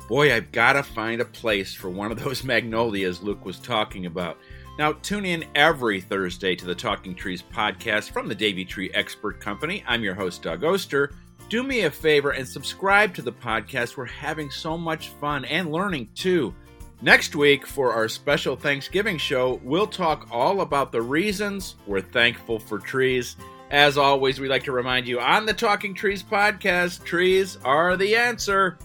Boy, 0.08 0.34
I've 0.34 0.54
got 0.54 0.74
to 0.74 0.84
find 0.84 1.20
a 1.20 1.26
place 1.26 1.74
for 1.74 1.89
one 1.89 2.12
of 2.12 2.24
those 2.24 2.43
magnolias 2.46 3.22
Luke 3.22 3.46
was 3.46 3.60
talking 3.60 4.06
about. 4.06 4.38
Now, 4.80 4.93
tune 4.93 5.26
in 5.26 5.43
every 5.54 6.00
Thursday 6.00 6.56
to 6.56 6.65
the 6.65 6.76
Talking 6.76 7.13
Trees 7.13 7.43
podcast 7.54 8.12
from 8.12 8.28
the 8.28 8.36
Davey 8.36 8.63
Tree 8.63 8.89
Expert 8.93 9.41
Company. 9.41 9.84
I'm 9.86 10.04
your 10.04 10.13
host, 10.13 10.43
Doug 10.43 10.63
Oster. 10.63 11.12
Do 11.50 11.62
me 11.63 11.82
a 11.82 11.91
favor 11.91 12.32
and 12.32 12.48
subscribe 12.48 13.13
to 13.15 13.22
the 13.22 13.34
podcast. 13.34 13.98
We're 13.98 14.06
having 14.06 14.50
so 14.50 14.78
much 14.78 15.10
fun 15.10 15.43
and 15.46 15.72
learning 15.72 16.10
too. 16.15 16.54
Next 17.02 17.36
week, 17.36 17.65
for 17.67 17.91
our 17.93 18.08
special 18.08 18.56
Thanksgiving 18.56 19.17
show, 19.17 19.60
we'll 19.63 19.88
talk 19.88 20.28
all 20.32 20.62
about 20.62 20.91
the 20.91 21.02
reasons 21.02 21.76
we're 21.86 22.02
thankful 22.02 22.60
for 22.60 22.80
trees. 22.80 23.36
As 23.72 23.98
always, 23.98 24.39
we 24.39 24.48
like 24.48 24.63
to 24.63 24.72
remind 24.72 25.08
you 25.08 25.20
on 25.20 25.46
the 25.46 25.54
Talking 25.54 25.93
Trees 25.93 26.24
podcast 26.24 27.04
trees 27.04 27.58
are 27.65 27.98
the 27.98 28.15
answer. 28.15 28.78